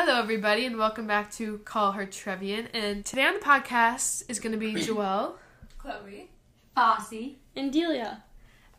Hello, 0.00 0.20
everybody, 0.20 0.64
and 0.64 0.78
welcome 0.78 1.08
back 1.08 1.28
to 1.32 1.58
Call 1.64 1.90
Her 1.90 2.06
Trevian. 2.06 2.68
And 2.72 3.04
today 3.04 3.26
on 3.26 3.34
the 3.34 3.40
podcast 3.40 4.22
is 4.28 4.38
going 4.38 4.52
to 4.52 4.56
be 4.56 4.74
Joelle, 4.74 5.32
Chloe. 5.78 6.30
Fossey. 6.76 7.34
And 7.56 7.72
Delia. 7.72 8.22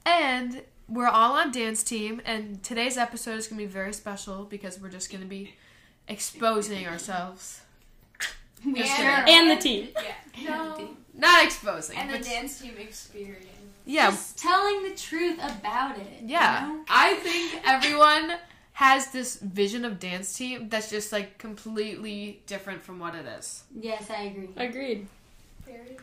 and 0.06 0.62
we're 0.88 1.10
all 1.10 1.34
on 1.34 1.52
dance 1.52 1.84
team. 1.84 2.22
And 2.24 2.64
today's 2.64 2.98
episode 2.98 3.36
is 3.36 3.50
going 3.50 3.60
to 3.60 3.66
be 3.68 3.70
very 3.70 3.92
special 3.92 4.46
because 4.46 4.80
we're 4.80 4.88
just 4.88 5.12
going 5.12 5.22
to 5.22 5.28
be 5.28 5.56
exposing 6.08 6.88
ourselves. 6.88 7.64
We 8.66 8.76
Just 8.80 8.96
sure 8.96 9.06
are. 9.06 9.26
And 9.28 9.52
the 9.52 9.58
team. 9.58 9.90
Yeah. 10.02 10.48
No. 10.48 10.90
Not 11.14 11.44
exposing, 11.44 11.98
And 11.98 12.14
the 12.14 12.20
dance 12.20 12.62
team 12.62 12.76
experience. 12.80 13.46
yeah, 13.86 14.10
Just 14.10 14.40
telling 14.40 14.84
the 14.84 14.96
truth 14.96 15.38
about 15.40 15.98
it. 15.98 16.22
you 16.22 16.30
yeah. 16.30 16.66
know? 16.66 16.86
I 16.88 17.16
think 17.16 17.62
everyone 17.68 18.38
has 18.80 19.12
this 19.12 19.36
vision 19.38 19.84
of 19.84 20.00
dance 20.00 20.32
team 20.38 20.70
that's 20.70 20.90
just 20.90 21.12
like 21.12 21.38
completely 21.38 22.42
different 22.48 22.82
from 22.82 22.98
what 22.98 23.14
it 23.14 23.26
is. 23.26 23.64
Yes, 23.76 24.10
I 24.10 24.22
agree. 24.30 24.50
Agreed. 24.56 25.08
Very 25.66 25.98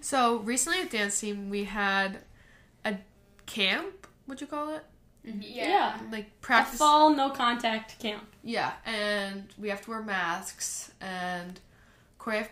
So 0.00 0.38
recently 0.38 0.80
at 0.80 0.90
dance 0.90 1.20
team 1.20 1.50
we 1.50 1.64
had 1.64 2.18
a 2.84 2.94
camp. 3.46 4.06
Would 4.26 4.40
you 4.40 4.46
call 4.46 4.70
it? 4.74 4.84
Mm-hmm. 5.26 5.40
Yeah. 5.42 5.98
Like 6.10 6.26
A 6.26 6.40
practice. 6.40 6.78
fall 6.78 7.10
no 7.14 7.28
contact 7.30 7.98
camp. 7.98 8.24
Yeah, 8.42 8.72
and 8.86 9.44
we 9.58 9.68
have 9.68 9.82
to 9.84 9.90
wear 9.90 10.02
masks 10.02 10.92
and 11.00 11.60
choreo- 12.18 12.48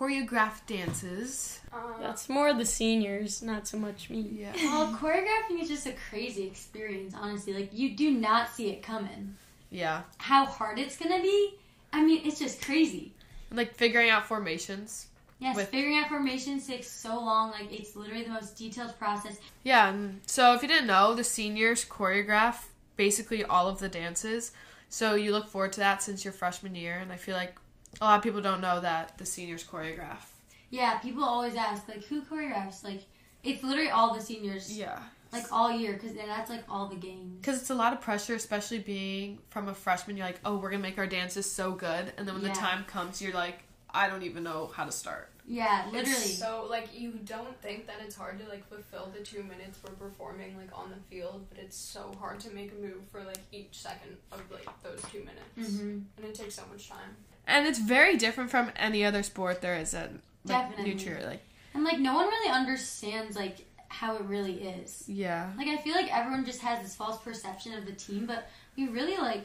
choreograph 0.00 0.64
dances. 0.66 1.60
Um, 1.72 1.94
That's 2.00 2.28
more 2.28 2.52
the 2.54 2.64
seniors, 2.64 3.42
not 3.42 3.68
so 3.68 3.76
much 3.76 4.08
me. 4.08 4.20
Yeah. 4.32 4.52
Well, 4.56 4.92
choreographing 4.94 5.60
is 5.60 5.68
just 5.68 5.86
a 5.86 5.92
crazy 6.08 6.46
experience, 6.46 7.14
honestly. 7.14 7.52
Like, 7.52 7.70
you 7.72 7.90
do 7.96 8.10
not 8.10 8.48
see 8.48 8.70
it 8.70 8.82
coming. 8.82 9.36
Yeah. 9.70 10.02
How 10.18 10.46
hard 10.46 10.78
it's 10.78 10.96
gonna 10.96 11.20
be, 11.20 11.54
I 11.92 12.02
mean, 12.02 12.22
it's 12.24 12.38
just 12.38 12.64
crazy. 12.64 13.12
Like 13.52 13.74
figuring 13.74 14.10
out 14.10 14.26
formations. 14.26 15.08
Yes, 15.38 15.56
With- 15.56 15.68
figuring 15.68 15.96
out 15.98 16.08
formations 16.08 16.66
takes 16.66 16.88
so 16.88 17.16
long. 17.16 17.50
Like, 17.50 17.72
it's 17.72 17.94
literally 17.96 18.24
the 18.24 18.30
most 18.30 18.56
detailed 18.56 18.98
process. 18.98 19.38
Yeah, 19.64 19.88
and 19.90 20.20
so 20.26 20.54
if 20.54 20.62
you 20.62 20.68
didn't 20.68 20.86
know, 20.86 21.14
the 21.14 21.24
seniors 21.24 21.84
choreograph 21.84 22.64
basically 22.96 23.44
all 23.44 23.68
of 23.68 23.78
the 23.78 23.88
dances. 23.88 24.52
So 24.88 25.14
you 25.14 25.32
look 25.32 25.48
forward 25.48 25.72
to 25.74 25.80
that 25.80 26.02
since 26.02 26.24
your 26.24 26.32
freshman 26.32 26.74
year, 26.74 26.98
and 26.98 27.12
I 27.12 27.16
feel 27.16 27.36
like 27.36 27.54
a 28.00 28.04
lot 28.04 28.18
of 28.18 28.22
people 28.22 28.40
don't 28.40 28.60
know 28.60 28.80
that 28.80 29.18
the 29.18 29.26
seniors 29.26 29.64
choreograph. 29.64 30.22
Yeah, 30.70 30.98
people 30.98 31.24
always 31.24 31.56
ask, 31.56 31.88
like, 31.88 32.04
who 32.04 32.22
choreographs? 32.22 32.84
Like, 32.84 33.02
it's 33.42 33.62
literally 33.64 33.90
all 33.90 34.14
the 34.14 34.20
seniors, 34.20 34.76
Yeah. 34.76 35.00
like, 35.32 35.46
all 35.52 35.70
year, 35.72 35.94
because 35.94 36.12
that's, 36.14 36.48
like, 36.50 36.62
all 36.68 36.86
the 36.86 36.96
games. 36.96 37.38
Because 37.40 37.60
it's 37.60 37.70
a 37.70 37.74
lot 37.74 37.92
of 37.92 38.00
pressure, 38.00 38.34
especially 38.34 38.78
being 38.78 39.38
from 39.50 39.68
a 39.68 39.74
freshman. 39.74 40.16
You're 40.16 40.26
like, 40.26 40.40
oh, 40.44 40.56
we're 40.56 40.70
going 40.70 40.82
to 40.82 40.88
make 40.88 40.98
our 40.98 41.06
dances 41.08 41.50
so 41.50 41.72
good. 41.72 42.12
And 42.16 42.26
then 42.26 42.34
when 42.36 42.44
Yeah. 42.44 42.52
the 42.52 42.58
time 42.60 42.84
comes, 42.84 43.20
you're 43.20 43.34
like, 43.34 43.64
I 43.92 44.08
don't 44.08 44.22
even 44.22 44.44
know 44.44 44.70
how 44.74 44.84
to 44.84 44.92
start. 44.92 45.30
Yeah, 45.46 45.86
literally. 45.86 46.12
It's 46.12 46.38
so 46.38 46.68
like 46.70 46.96
you 46.96 47.10
don't 47.24 47.60
think 47.60 47.88
that 47.88 47.96
it's 48.04 48.14
hard 48.14 48.38
to 48.38 48.48
like 48.48 48.64
fulfill 48.68 49.10
the 49.12 49.24
two 49.24 49.42
minutes 49.42 49.80
we're 49.82 49.94
performing 49.94 50.56
like 50.56 50.68
on 50.72 50.90
the 50.90 50.96
field, 51.12 51.44
but 51.48 51.58
it's 51.58 51.76
so 51.76 52.14
hard 52.20 52.38
to 52.40 52.50
make 52.52 52.70
a 52.70 52.76
move 52.76 53.02
for 53.10 53.24
like 53.24 53.40
each 53.50 53.76
second 53.80 54.16
of 54.30 54.40
like 54.52 54.68
those 54.84 55.02
two 55.10 55.24
minutes, 55.24 55.74
hmm 55.76 55.98
and 56.16 56.24
it 56.24 56.36
takes 56.36 56.54
so 56.54 56.62
much 56.70 56.88
time. 56.88 57.16
And 57.46 57.66
it's 57.66 57.78
very 57.78 58.16
different 58.16 58.50
from 58.50 58.70
any 58.76 59.04
other 59.04 59.22
sport 59.22 59.60
there 59.60 59.76
is 59.76 59.92
at 59.94 60.12
like, 60.44 60.70
Definitely. 60.70 61.24
Like, 61.26 61.42
And 61.74 61.84
like 61.84 61.98
no 61.98 62.14
one 62.14 62.26
really 62.26 62.50
understands 62.50 63.36
like 63.36 63.66
how 63.88 64.14
it 64.16 64.22
really 64.22 64.54
is. 64.62 65.04
yeah. 65.08 65.50
Like 65.56 65.66
I 65.68 65.76
feel 65.78 65.94
like 65.94 66.14
everyone 66.14 66.44
just 66.44 66.60
has 66.62 66.80
this 66.82 66.94
false 66.94 67.18
perception 67.22 67.74
of 67.74 67.86
the 67.86 67.92
team, 67.92 68.26
but 68.26 68.48
we 68.76 68.86
really 68.88 69.16
like 69.16 69.44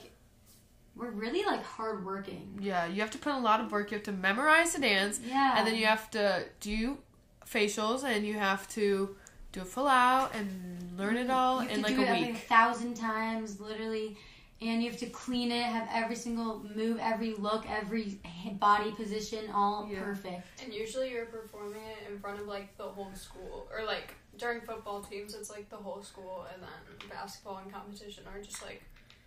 we're 0.96 1.10
really 1.12 1.44
like 1.44 1.62
hardworking. 1.64 2.58
Yeah, 2.62 2.86
you 2.86 3.02
have 3.02 3.12
to 3.12 3.18
put 3.18 3.34
a 3.34 3.38
lot 3.40 3.60
of 3.60 3.72
work. 3.72 3.92
You 3.92 3.96
have 3.98 4.06
to 4.06 4.12
memorize 4.14 4.74
the 4.74 4.80
dance, 4.80 5.20
Yeah. 5.26 5.56
and 5.58 5.68
then 5.68 5.76
you 5.76 5.86
have 5.88 6.09
to 6.12 6.46
do 6.62 7.00
facials, 7.46 8.04
and 8.06 8.26
you 8.26 8.36
have 8.36 8.66
to 8.70 9.16
do 9.52 9.62
a 9.62 9.66
full 9.66 9.88
out 9.90 10.34
and 10.34 10.98
learn 10.98 11.18
it 11.18 11.30
all 11.30 11.62
You 11.64 11.69
in 11.69 11.81
like 11.81 11.96
do 11.96 12.02
a 12.02 12.06
it 12.06 12.09
like 12.09 12.30
a 12.31 12.36
thousand 12.36 12.94
times, 12.94 13.59
literally. 13.59 14.16
And 14.62 14.82
you 14.82 14.90
have 14.90 15.00
to 15.02 15.08
clean 15.08 15.52
it, 15.52 15.64
have 15.64 15.90
every 15.92 16.16
single 16.16 16.66
move, 16.76 16.98
every 17.02 17.34
look, 17.34 17.70
every 17.70 18.20
body 18.54 18.92
position 18.92 19.50
all 19.54 19.88
Yeah. 19.92 20.02
perfect. 20.02 20.48
And 20.64 20.74
usually 20.74 21.12
you're 21.12 21.26
performing 21.26 21.82
it 21.82 22.10
in 22.10 22.20
front 22.20 22.40
of 22.40 22.48
like 22.48 22.76
the 22.78 22.84
whole 22.86 23.14
school, 23.16 23.68
or 23.72 23.86
like 23.86 24.16
during 24.38 24.62
football 24.62 25.02
teams, 25.02 25.36
it's 25.36 25.50
like 25.50 25.70
the 25.70 25.76
whole 25.76 26.02
school, 26.04 26.48
and 26.54 26.64
then 26.64 27.10
basketball 27.10 27.58
and 27.58 27.72
competition 27.72 28.24
are 28.34 28.42
just 28.42 28.64
like 28.64 28.82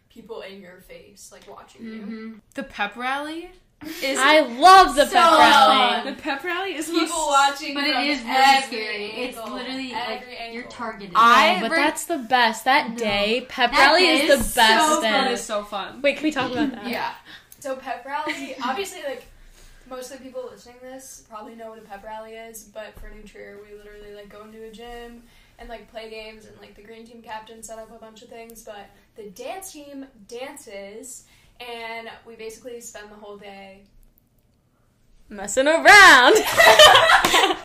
people 0.08 0.40
in 0.40 0.60
your 0.62 0.80
face, 0.80 1.30
like 1.30 1.48
watching 1.48 1.84
you. 1.84 2.00
hmm 2.00 2.34
The 2.54 2.62
pep 2.62 2.96
rally 2.96 3.50
is 4.02 4.18
I 4.18 4.40
love 4.40 4.96
the 4.96 5.06
So 5.06 5.12
pep 5.12 5.30
rally. 5.38 6.10
the 6.10 6.20
pep 6.22 6.44
rally 6.44 6.74
is 6.76 6.86
People 6.86 7.00
most- 7.06 7.28
watching, 7.28 7.74
But 7.74 7.84
it 7.84 7.94
from 7.94 8.02
is 8.04 8.18
really 8.22 8.34
every 8.36 8.66
scary. 8.66 9.04
It's 9.06 9.36
literally 9.36 9.92
like 9.92 10.26
angle. 10.38 10.54
you're 10.54 10.62
targeted. 10.64 11.12
I- 11.14 11.54
No, 11.56 11.60
but 11.62 11.70
re- 11.70 11.76
that's 11.76 12.04
the 12.06 12.18
best. 12.18 12.64
That 12.64 12.90
No. 12.90 12.96
day, 12.96 13.46
pep 13.48 13.70
That 13.70 13.78
rally 13.78 14.08
is 14.08 14.30
is 14.30 14.54
the 14.54 14.60
best 14.60 14.86
so 14.88 15.00
day. 15.00 15.10
That 15.10 15.30
is 15.32 15.44
so 15.44 15.64
fun. 15.64 16.02
Wait, 16.02 16.16
can 16.16 16.24
we 16.24 16.32
talk 16.32 16.50
about 16.50 16.72
that? 16.72 16.86
Yeah. 16.88 17.12
So 17.60 17.76
pep 17.76 18.04
rally, 18.04 18.56
obviously, 18.64 19.02
like 19.04 19.26
most 19.88 20.10
of 20.10 20.18
the 20.18 20.24
people 20.24 20.48
listening 20.50 20.76
to 20.80 20.84
this 20.84 21.24
probably 21.30 21.54
know 21.54 21.70
what 21.70 21.78
a 21.78 21.82
pep 21.82 22.04
rally 22.04 22.32
is, 22.34 22.64
but 22.64 22.98
for 23.00 23.08
New 23.08 23.22
Trier, 23.22 23.58
we 23.64 23.76
literally 23.78 24.12
like 24.14 24.28
go 24.28 24.42
into 24.42 24.62
a 24.64 24.70
gym 24.70 25.22
and 25.60 25.68
like 25.68 25.90
play 25.90 26.08
games, 26.10 26.44
and 26.46 26.56
like 26.60 26.74
the 26.74 26.82
green 26.82 27.04
team 27.06 27.22
captain 27.22 27.62
set 27.62 27.78
up 27.78 27.90
a 27.90 27.98
bunch 27.98 28.22
of 28.22 28.28
things, 28.28 28.62
but 28.62 28.90
the 29.16 29.24
dance 29.30 29.72
team 29.72 30.06
dances, 30.28 31.24
and 31.60 32.08
we 32.26 32.34
basically 32.36 32.80
spend 32.80 33.10
the 33.10 33.14
whole 33.16 33.36
day. 33.36 33.82
Messing 35.28 35.66
around. 35.68 36.34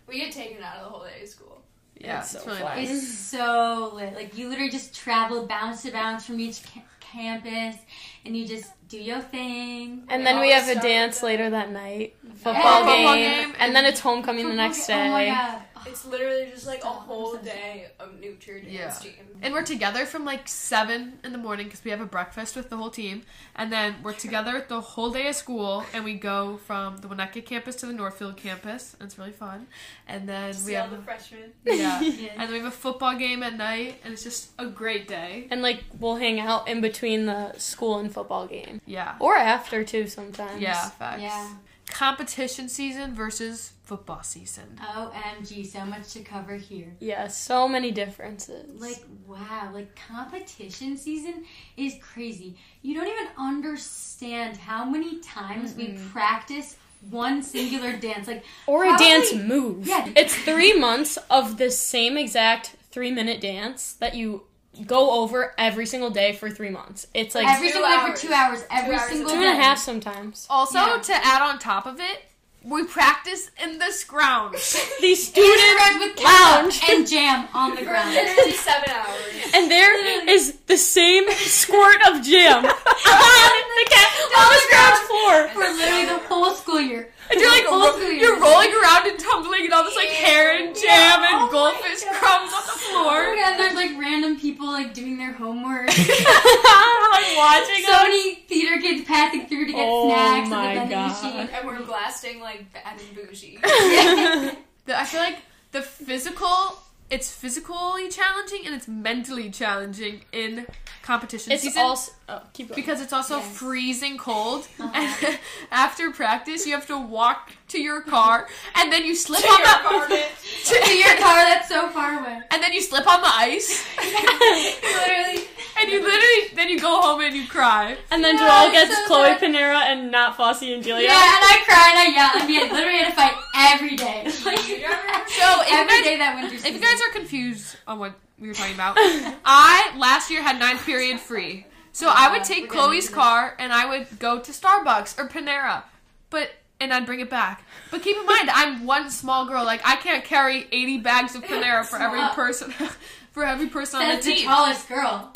We 0.06 0.18
get 0.20 0.32
taken 0.32 0.62
out 0.62 0.76
of 0.76 0.84
the 0.84 0.90
whole 0.90 1.04
day 1.04 1.22
of 1.22 1.28
school. 1.28 1.62
Yeah, 1.98 2.20
It's 2.20 2.34
it's, 2.34 2.44
so 2.44 2.50
really 2.50 2.62
fun. 2.62 2.76
nice. 2.76 2.90
It's 2.90 3.18
so 3.18 3.92
lit. 3.94 4.14
Like 4.14 4.36
you 4.36 4.48
literally 4.48 4.70
just 4.70 4.94
travel 4.94 5.46
bounce 5.46 5.82
to 5.82 5.90
bounce 5.92 6.26
from 6.26 6.38
each 6.38 6.62
ca- 6.62 6.82
campus, 7.00 7.76
and 8.24 8.36
you 8.36 8.46
just 8.46 8.70
do 8.88 8.98
your 8.98 9.20
thing. 9.20 10.04
and 10.08 10.20
We 10.20 10.24
then 10.24 10.40
we 10.40 10.50
have 10.52 10.68
a 10.68 10.78
dance 10.80 11.22
later 11.22 11.48
that 11.50 11.70
night. 11.72 12.14
Football, 12.36 12.52
Yeah, 12.54 12.84
game, 12.84 12.96
football 12.96 13.14
game, 13.16 13.54
and 13.58 13.74
then 13.74 13.86
it's 13.86 14.00
homecoming 14.00 14.46
the 14.48 14.54
next 14.54 14.86
day. 14.86 15.08
Oh 15.08 15.10
my 15.10 15.26
god. 15.26 15.62
It's 15.86 16.04
literally 16.04 16.48
just 16.50 16.66
like 16.66 16.82
a 16.82 16.86
whole 16.88 17.36
day 17.36 17.86
of 18.00 18.18
New 18.20 18.34
Trier 18.36 18.60
dance 18.60 18.72
Yeah. 18.72 18.90
team. 18.90 19.12
And 19.42 19.52
we're 19.52 19.62
together 19.64 20.06
from 20.06 20.24
like 20.24 20.48
seven 20.48 21.18
in 21.24 21.32
the 21.32 21.38
morning 21.38 21.66
because 21.66 21.84
we 21.84 21.90
have 21.90 22.00
a 22.00 22.06
breakfast 22.06 22.56
with 22.56 22.70
the 22.70 22.76
whole 22.76 22.90
team, 22.90 23.22
and 23.54 23.72
then 23.72 23.96
we're 24.02 24.12
together 24.14 24.64
the 24.66 24.80
whole 24.80 25.10
day 25.10 25.28
of 25.28 25.34
school, 25.36 25.84
and 25.92 26.04
we 26.04 26.14
go 26.14 26.56
from 26.66 26.96
the 26.98 27.08
Winnetka 27.08 27.44
campus 27.44 27.76
to 27.76 27.86
the 27.86 27.92
Northfield 27.92 28.36
campus. 28.36 28.94
And 28.98 29.06
it's 29.06 29.18
really 29.18 29.32
fun. 29.32 29.66
And 30.08 30.28
then 30.28 30.48
we 30.48 30.52
See 30.54 30.76
all 30.76 30.88
have 30.88 30.90
the 30.96 31.02
freshmen. 31.02 31.52
yeah, 31.64 32.00
Yeah. 32.00 32.30
and 32.32 32.42
then 32.42 32.52
we 32.52 32.58
have 32.58 32.66
a 32.68 32.70
football 32.70 33.16
game 33.16 33.42
at 33.42 33.56
night, 33.56 34.00
and 34.04 34.12
it's 34.12 34.22
just 34.24 34.50
a 34.58 34.66
great 34.66 35.06
day. 35.08 35.48
And 35.50 35.60
like 35.62 35.84
we'll 36.00 36.16
hang 36.16 36.40
out 36.40 36.68
in 36.68 36.80
between 36.80 37.26
the 37.26 37.52
school 37.58 37.98
and 37.98 38.12
football 38.12 38.46
game, 38.46 38.80
Yeah, 38.86 39.14
or 39.20 39.36
after 39.36 39.84
too 39.84 40.06
sometimes. 40.06 40.60
yeah, 40.60 40.88
facts. 40.90 41.22
Yeah. 41.22 41.48
Competition 41.90 42.68
season 42.68 43.14
versus 43.14 43.72
football 43.84 44.22
season. 44.22 44.78
OMG, 44.82 45.66
so 45.66 45.84
much 45.84 46.12
to 46.14 46.20
cover 46.20 46.56
here. 46.56 46.96
Yeah, 46.98 47.28
so 47.28 47.68
many 47.68 47.90
differences. 47.90 48.80
Like 48.80 49.04
wow, 49.26 49.70
like 49.72 49.94
competition 49.94 50.96
season 50.96 51.44
is 51.76 51.96
crazy. 52.00 52.56
You 52.82 52.94
don't 52.94 53.08
even 53.08 53.28
understand 53.38 54.56
how 54.56 54.84
many 54.84 55.20
times 55.20 55.74
we 55.74 55.98
practice 56.10 56.76
one 57.10 57.42
singular 57.42 57.96
dance. 58.00 58.26
Like 58.26 58.44
or 58.66 58.84
a 58.84 58.96
dance 58.96 59.34
move. 59.34 59.86
Yeah. 59.86 60.08
It's 60.16 60.34
three 60.34 60.78
months 60.78 61.18
of 61.30 61.58
the 61.58 61.70
same 61.70 62.16
exact 62.16 62.76
three 62.90 63.10
minute 63.10 63.40
dance 63.40 63.94
that 63.94 64.14
you 64.14 64.44
go 64.86 65.22
over 65.22 65.54
every 65.58 65.86
single 65.86 66.10
day 66.10 66.32
for 66.34 66.50
three 66.50 66.70
months. 66.70 67.06
It's 67.14 67.34
like 67.34 67.46
every 67.46 67.68
two 67.68 67.74
single 67.74 67.90
day 67.90 68.10
for 68.12 68.16
two 68.16 68.32
hours, 68.32 68.64
every 68.70 68.96
hours 68.96 69.08
single 69.08 69.30
two 69.30 69.40
day. 69.40 69.46
and 69.46 69.58
a 69.58 69.62
half 69.62 69.78
sometimes. 69.78 70.46
Also, 70.50 70.78
Yeah. 70.78 70.98
to 70.98 71.14
add 71.14 71.42
on 71.42 71.58
top 71.58 71.86
of 71.86 72.00
it, 72.00 72.24
we 72.62 72.82
practice 72.84 73.50
in 73.62 73.78
the 73.78 73.90
scrounge. 73.92 74.52
the 75.00 75.14
Student 75.14 75.58
students 75.60 75.98
with 76.16 76.24
lounge. 76.24 76.80
ketchup 76.80 76.96
and 76.98 77.08
jam 77.08 77.48
on 77.52 77.70
the 77.72 77.76
For 77.82 77.84
ground. 77.84 78.14
literally 78.14 78.52
seven 78.70 78.90
hours. 78.90 79.52
and 79.54 79.70
there 79.70 80.28
is 80.28 80.54
the 80.66 80.78
same 80.78 81.30
squirt 81.32 82.00
of 82.08 82.22
jam 82.22 82.64
on 82.64 82.72
the 82.72 83.86
ca- 83.90 84.28
on 84.38 84.48
the 84.48 84.60
scratch 84.66 84.98
floor. 85.06 85.48
for 85.48 85.60
literally 85.76 86.04
the 86.06 86.18
whole 86.26 86.54
school 86.54 86.80
year. 86.80 87.10
And 87.30 87.40
you're 87.40 87.50
like, 87.50 87.64
Full 87.64 87.80
ro- 87.80 88.08
you're 88.08 88.38
rolling 88.40 88.70
around 88.72 89.06
and 89.08 89.18
tumbling 89.18 89.64
and 89.64 89.72
all 89.72 89.82
this 89.84 89.96
like 89.96 90.08
hair 90.08 90.56
and 90.56 90.74
jam 90.74 90.84
Yeah. 90.84 91.40
and 91.40 91.48
Oh 91.48 91.50
goldfish 91.50 92.04
crumbs 92.04 92.52
on 92.52 92.62
the 92.66 92.72
Oh 92.72 93.02
floor. 93.02 93.34
my 93.34 93.36
god, 93.40 93.58
there's 93.58 93.74
like 93.74 93.90
random 93.98 94.38
people 94.38 94.66
like 94.66 94.92
doing 94.94 95.16
their 95.16 95.32
homework. 95.32 95.88
like 95.88 97.36
watching 97.36 97.84
so 97.84 97.92
us. 97.92 98.02
many 98.02 98.34
theater 98.46 98.80
kids 98.80 99.06
passing 99.06 99.46
through 99.46 99.66
to 99.66 99.72
get 99.72 99.86
Oh 99.88 100.08
snacks 100.10 100.50
my 100.50 100.66
at 100.66 100.74
the 100.74 100.80
vending 100.80 100.98
God. 100.98 101.22
machine. 101.24 101.48
And 101.54 101.66
we're 101.66 101.82
blasting 101.84 102.40
like 102.40 102.72
bad 102.72 102.98
and 103.00 103.14
bougie. 103.16 103.58
The- 104.86 105.00
I 105.00 105.04
feel 105.04 105.20
like 105.20 105.38
the 105.72 105.80
physical 105.80 106.78
it's 107.10 107.30
physically 107.32 108.08
challenging 108.10 108.66
and 108.66 108.74
it's 108.74 108.86
mentally 108.88 109.50
challenging 109.50 110.22
in 110.32 110.66
competition 111.04 111.52
It's 111.52 111.62
season 111.62 111.82
also 111.82 112.12
oh, 112.30 112.40
keep 112.54 112.68
going. 112.68 112.80
because 112.80 113.00
it's 113.04 113.12
also 113.12 113.36
Yes. 113.38 113.56
freezing 113.58 114.16
cold. 114.18 114.66
Uh-huh. 114.80 114.90
And 114.94 115.38
after 115.70 116.10
practice, 116.10 116.66
you 116.66 116.72
have 116.72 116.86
to 116.88 116.98
walk 116.98 117.52
to 117.68 117.78
your 117.80 118.00
car 118.00 118.48
and 118.76 118.92
then 118.92 119.04
you 119.04 119.14
slip 119.14 119.44
on 119.54 119.60
the 120.08 120.22
to 120.70 120.92
your 121.02 121.14
car 121.24 121.36
that's 121.50 121.68
so 121.68 121.88
far 121.90 122.10
away. 122.20 122.40
and 122.50 122.62
then 122.62 122.72
you 122.72 122.80
slip 122.80 123.06
on 123.06 123.20
the 123.20 123.28
ice 123.50 123.84
Literally. 123.98 125.44
and 125.80 125.90
you 125.92 125.98
literally 126.02 126.40
then 126.54 126.68
you 126.68 126.78
go 126.80 127.00
home 127.02 127.20
and 127.20 127.34
you 127.36 127.46
cry. 127.46 127.96
and 128.10 128.22
then 128.24 128.36
Yeah, 128.36 128.48
Joelle 128.48 128.72
gets 128.72 128.94
so 128.96 129.06
Chloe 129.06 129.28
bad. 129.28 129.40
Panera 129.40 129.80
and 129.90 130.10
not 130.10 130.36
Fossey 130.36 130.74
and 130.74 130.82
Julia. 130.82 131.08
Yeah, 131.08 131.36
and 131.36 131.44
I 131.52 131.56
cry 131.68 131.86
and 131.92 131.98
I 132.04 132.06
yell 132.16 132.30
and 132.40 132.48
we 132.48 132.56
had 132.56 132.72
literally 132.72 132.98
had 132.98 133.10
to 133.10 133.16
fight 133.16 133.34
every 133.72 133.96
day. 133.96 134.22
Like, 134.44 134.58
So 134.58 135.46
if 135.62 135.72
every 135.72 135.88
guys- 135.96 136.04
day 136.04 136.16
that 136.18 136.32
winter 136.40 136.56
If 136.68 136.72
you 136.74 136.80
guys 136.80 137.00
are 137.06 137.12
confused 137.12 137.76
on 137.86 137.98
what 137.98 138.14
we 138.44 138.48
were 138.48 138.54
talking 138.54 138.74
about, 138.74 138.94
I 138.98 139.96
last 139.96 140.30
year 140.30 140.42
had 140.42 140.58
ninth 140.58 140.84
period 140.84 141.18
free. 141.18 141.66
So 141.92 142.12
I 142.14 142.30
would 142.30 142.44
take 142.44 142.68
Chloe's 142.68 143.08
car 143.08 143.56
and 143.58 143.72
I 143.72 143.86
would 143.88 144.18
go 144.18 144.38
to 144.38 144.52
Starbucks 144.52 145.18
or 145.18 145.28
Panera. 145.28 145.84
But 146.28 146.50
and 146.78 146.92
I'd 146.92 147.06
bring 147.06 147.20
it 147.20 147.30
back. 147.30 147.64
But 147.90 148.02
keep 148.02 148.18
in 148.18 148.26
mind, 148.26 148.50
I'm 148.52 148.84
one 148.84 149.08
small 149.10 149.46
girl. 149.46 149.64
Like 149.64 149.80
I 149.82 149.96
can't 149.96 150.24
carry 150.24 150.66
80 150.70 150.98
bags 150.98 151.34
of 151.34 151.42
Panera 151.42 151.86
for 151.86 151.96
every 151.96 152.20
person 152.34 152.70
for 153.32 153.44
every 153.44 153.68
person 153.68 154.02
on 154.02 154.08
the 154.08 154.14
That's 154.14 154.26
the 154.26 154.34
team. 154.34 154.44
tallest 154.46 154.88
girl. 154.90 155.32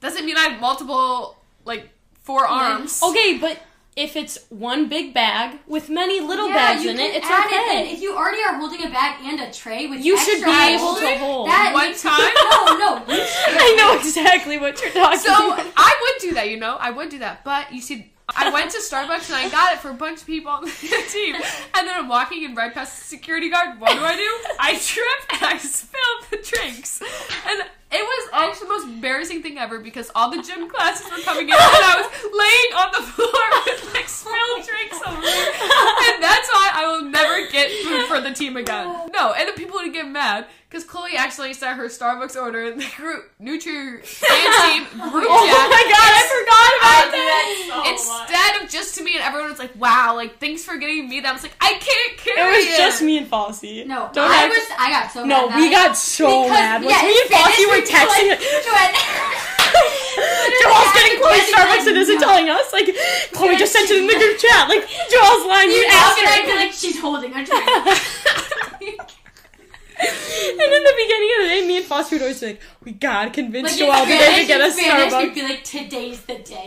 Doesn't 0.00 0.24
mean 0.24 0.36
I 0.36 0.42
have 0.50 0.60
multiple 0.60 1.38
like 1.64 1.88
four 2.20 2.46
arms. 2.46 3.02
Okay, 3.02 3.38
but 3.38 3.60
if 3.94 4.16
it's 4.16 4.38
one 4.48 4.88
big 4.88 5.12
bag 5.12 5.58
with 5.66 5.90
many 5.90 6.20
little 6.20 6.48
yeah, 6.48 6.54
bags 6.54 6.84
in 6.84 6.98
it, 6.98 7.14
it's 7.14 7.26
okay. 7.26 7.90
It. 7.90 7.92
If 7.92 8.00
you 8.00 8.16
already 8.16 8.42
are 8.42 8.54
holding 8.54 8.82
a 8.84 8.88
bag 8.88 9.20
and 9.22 9.38
a 9.40 9.52
tray 9.52 9.86
with 9.86 9.98
extra 9.98 10.06
you 10.06 10.18
should 10.18 10.44
be 10.44 10.50
able 10.50 10.94
to 10.94 11.18
hold. 11.18 11.48
That 11.48 11.72
One 11.74 11.94
time? 11.94 12.32
No, 12.52 12.78
no. 12.78 13.04
I 13.08 13.74
know 13.76 13.98
exactly 13.98 14.58
what 14.58 14.80
you're 14.80 14.90
talking 14.92 15.18
So 15.18 15.52
about. 15.52 15.66
I 15.76 15.94
would 16.00 16.22
do 16.22 16.34
that, 16.34 16.48
you 16.48 16.58
know, 16.58 16.76
I 16.80 16.90
would 16.90 17.10
do 17.10 17.18
that. 17.18 17.44
But 17.44 17.72
you 17.72 17.80
see, 17.80 18.12
I 18.28 18.50
went 18.50 18.70
to 18.70 18.78
Starbucks 18.78 19.28
and 19.28 19.36
I 19.36 19.48
got 19.50 19.74
it 19.74 19.80
for 19.80 19.90
a 19.90 19.94
bunch 19.94 20.20
of 20.20 20.26
people 20.26 20.50
on 20.50 20.64
the 20.64 20.70
team. 21.08 21.34
And 21.34 21.86
then 21.86 21.94
I'm 21.94 22.08
walking 22.08 22.44
and 22.44 22.56
right 22.56 22.72
past 22.72 22.98
the 22.98 23.04
security 23.04 23.50
guard. 23.50 23.78
What 23.78 23.92
do 23.92 24.02
I 24.02 24.16
do? 24.16 24.54
I 24.58 24.78
trip 24.78 25.32
and 25.34 25.44
I 25.44 25.58
spill 25.58 26.00
the 26.30 26.38
drinks. 26.38 27.02
And 27.46 27.62
it 27.92 28.02
was 28.02 28.28
actually 28.32 28.68
the 28.68 28.72
most 28.74 28.86
embarrassing 28.86 29.42
thing 29.42 29.58
ever 29.58 29.78
because 29.80 30.10
all 30.14 30.30
the 30.30 30.42
gym 30.42 30.68
classes 30.68 31.10
were 31.10 31.22
coming 31.22 31.48
in 31.48 31.54
and 31.54 31.60
I 31.60 32.00
was 32.00 32.08
laying 32.32 32.72
on 32.80 32.88
the 32.92 33.02
floor 33.12 33.44
with 33.66 33.94
like 33.94 34.08
spilled 34.08 34.66
drinks 34.66 34.98
over 35.06 35.20
me. 35.20 35.28
And 36.12 36.22
that's 36.22 36.48
why 36.50 36.70
I 36.74 36.84
will 36.90 37.04
never 37.10 37.50
get 37.50 37.70
food 37.84 38.06
for 38.06 38.20
the 38.20 38.32
team 38.32 38.56
again. 38.56 38.86
No, 39.12 39.32
and 39.32 39.48
the 39.48 39.52
people 39.52 39.76
would 39.76 39.92
get 39.92 40.08
mad 40.08 40.46
because 40.68 40.84
Chloe 40.84 41.16
accidentally 41.16 41.52
sent 41.54 41.76
her 41.76 41.84
Starbucks 41.88 42.40
order 42.40 42.64
in 42.64 42.78
the 42.78 42.88
group 42.96 43.30
New 43.38 43.60
Trier 43.60 43.98
fan 44.02 44.40
team 44.64 44.84
group 45.10 45.26
Oh 45.28 45.44
chat. 45.44 45.68
my 45.68 45.84
god, 45.84 46.10
I 46.16 46.22
forgot 46.32 46.70
about 46.80 47.12
that. 47.12 47.92
Instead 47.92 48.62
of 48.64 48.70
just 48.70 48.96
to 48.96 49.04
me 49.04 49.14
and 49.16 49.22
everyone 49.22 49.50
was 49.50 49.58
like, 49.58 49.74
"Wow, 49.76 50.14
like 50.16 50.38
thanks 50.38 50.64
for 50.64 50.76
getting 50.78 51.08
me 51.08 51.20
that." 51.20 51.28
I 51.28 51.32
was 51.32 51.42
like, 51.42 51.52
"I 51.60 51.72
can't 51.74 52.16
carry 52.18 52.40
It 52.40 52.64
it." 52.64 52.68
was 52.70 52.76
just 52.78 53.02
me 53.02 53.18
and 53.18 53.30
Fossey. 53.30 53.86
No, 53.86 54.08
Don't 54.14 54.30
I 54.30 54.44
act- 54.44 54.54
was. 54.54 54.66
I 54.78 54.90
got 54.90 55.12
so 55.12 55.24
No, 55.24 55.48
mad. 55.48 55.56
we 55.60 55.68
that 55.70 55.88
got 55.88 55.96
so 55.96 56.26
Because- 56.44 56.50
mad. 56.50 56.82
Once 56.84 56.96
yeah, 56.96 57.02
me 57.08 57.20
and 57.20 57.30
Fossey 57.30 57.52
Spanish, 57.52 57.80
were 57.80 57.81
we 57.82 57.90
texting. 57.90 58.28
like- 58.72 58.94
Joelle's 60.62 60.92
getting 60.92 61.18
Chloe 61.20 61.40
Starbucks 61.48 61.86
and 61.88 61.96
isn't 61.96 62.20
no. 62.20 62.26
telling 62.26 62.50
us. 62.50 62.72
Like, 62.72 62.94
Chloe 63.32 63.56
just 63.56 63.72
sent 63.72 63.90
it 63.90 63.96
in 63.96 64.06
the 64.06 64.12
group 64.14 64.36
chat. 64.38 64.68
Like, 64.68 64.84
Joelle's 64.84 65.46
lying. 65.46 65.70
You 65.70 65.76
You 65.76 65.88
know, 65.88 65.94
asked 65.94 66.18
and 66.18 66.28
I'd 66.28 66.44
her. 66.44 66.50
be 66.52 66.56
like, 66.56 66.72
she's 66.72 67.00
holding 67.00 67.32
drink. 67.32 67.48
And 70.04 70.60
in 70.60 70.82
the 70.82 70.94
beginning 70.96 71.30
of 71.36 71.42
the 71.42 71.48
day, 71.48 71.66
me 71.66 71.76
and 71.76 71.86
Foster 71.86 72.16
would 72.16 72.22
always 72.22 72.40
be 72.40 72.46
like, 72.48 72.60
we 72.82 72.90
gotta 72.92 73.30
convince 73.30 73.78
Like, 73.78 73.88
Joelle 73.88 74.02
today 74.04 74.40
to 74.40 74.46
get 74.48 74.60
us 74.60 74.74
Spanish, 74.76 75.12
we'd 75.12 75.30
Starbucks. 75.30 75.34
be 75.34 75.42
like, 75.42 75.62
today's 75.64 76.20
the 76.22 76.38
day. 76.38 76.66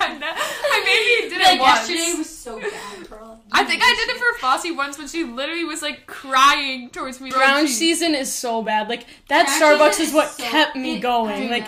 I 0.00 0.18
know. 0.18 0.26
I 0.30 0.82
maybe 0.84 1.30
did 1.34 1.42
like, 1.42 1.56
it 1.56 1.60
once. 1.60 1.90
yesterday 1.90 2.18
was 2.18 2.28
so 2.30 2.58
bad, 2.60 3.08
girl. 3.08 3.40
I 3.52 3.64
think 3.64 3.82
I 3.84 3.94
did 3.94 4.16
it 4.16 4.18
for 4.18 4.46
Fossey 4.46 4.74
once 4.76 4.98
when 4.98 5.08
she 5.08 5.24
literally 5.24 5.64
was 5.64 5.82
like 5.82 6.06
crying 6.06 6.90
towards 6.90 7.20
me. 7.20 7.30
Brown 7.30 7.66
She- 7.66 7.72
season 7.72 8.14
is 8.14 8.32
so 8.32 8.62
bad. 8.62 8.88
Like, 8.88 9.06
that 9.28 9.46
Ground 9.58 9.80
Starbucks 9.80 9.94
season 9.94 10.06
is 10.06 10.12
what 10.14 10.28
so- 10.30 10.42
kept 10.44 10.76
me 10.76 10.96
it- 10.96 11.00
going. 11.00 11.50
Like, 11.50 11.66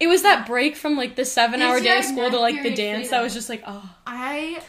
it 0.00 0.06
was 0.08 0.22
that 0.22 0.46
break 0.46 0.76
from 0.76 0.96
like 0.96 1.16
the 1.16 1.24
seven 1.24 1.62
hour 1.62 1.76
It's 1.76 1.84
day 1.84 1.98
of 1.98 2.04
school 2.04 2.30
to 2.30 2.38
like 2.38 2.56
the 2.56 2.74
period 2.74 2.76
dance 2.76 3.04
that 3.10 3.16
freedom. 3.16 3.24
was 3.24 3.34
just 3.34 3.48
like, 3.48 3.62
oh. 3.66 3.90
I 4.06 4.60